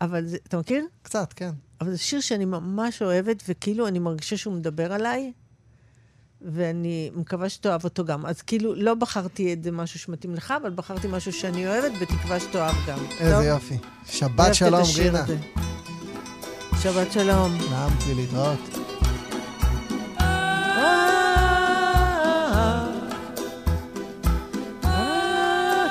[0.00, 0.84] אבל זה, אתה מכיר?
[1.02, 1.50] קצת, כן.
[1.80, 5.32] אבל זה שיר שאני ממש אוהבת, וכאילו אני מרגישה שהוא מדבר עליי,
[6.42, 8.26] ואני מקווה שתאהב אותו גם.
[8.26, 12.40] אז כאילו, לא בחרתי את זה משהו שמתאים לך, אבל בחרתי משהו שאני אוהבת, בתקווה
[12.40, 12.98] שתאהב גם.
[13.20, 13.44] איזה טוב?
[13.44, 13.78] יופי.
[14.06, 15.24] שבת שלום, רינה.
[16.82, 17.58] שבת שלום.
[17.70, 18.58] נעמתי להתראות.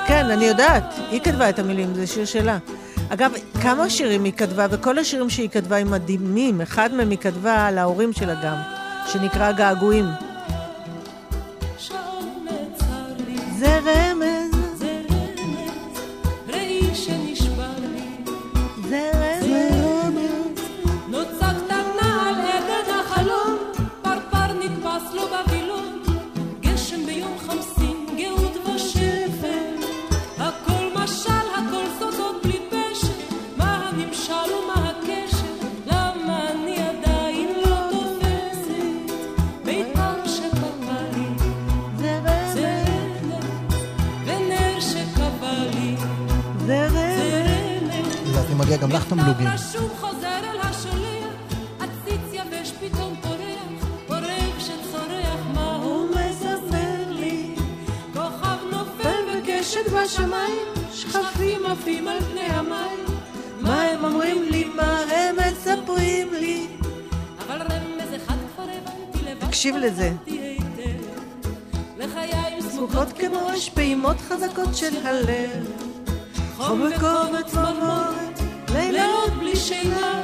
[0.06, 0.94] כן, אני יודעת.
[1.10, 2.58] היא כתבה את המילים, זה שיר שלה.
[3.08, 3.32] אגב,
[3.62, 6.60] כמה שירים היא כתבה, וכל השירים שהיא כתבה הם מדהימים.
[6.60, 8.56] אחד מהם היא כתבה על ההורים שלה גם,
[9.06, 10.06] שנקרא געגועים.
[13.60, 13.80] זה
[69.80, 70.12] לזה.
[72.60, 75.50] סמוכות כמו אש פעימות חזקות של הלב.
[76.56, 76.82] חום
[77.40, 78.40] וצמרמורת,
[78.72, 80.22] לילות לילות בלי שינה.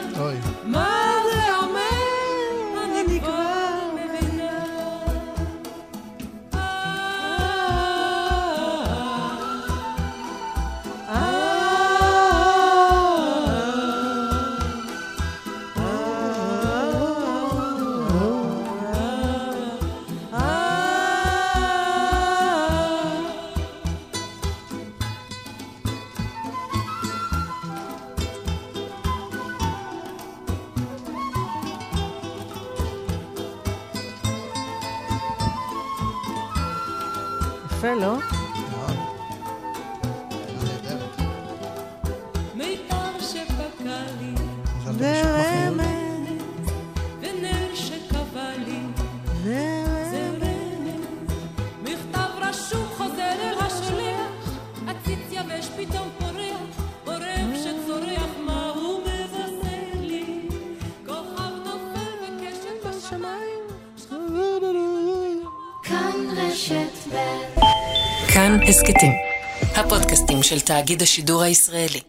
[70.66, 72.00] תאגיד השידור הישראלי.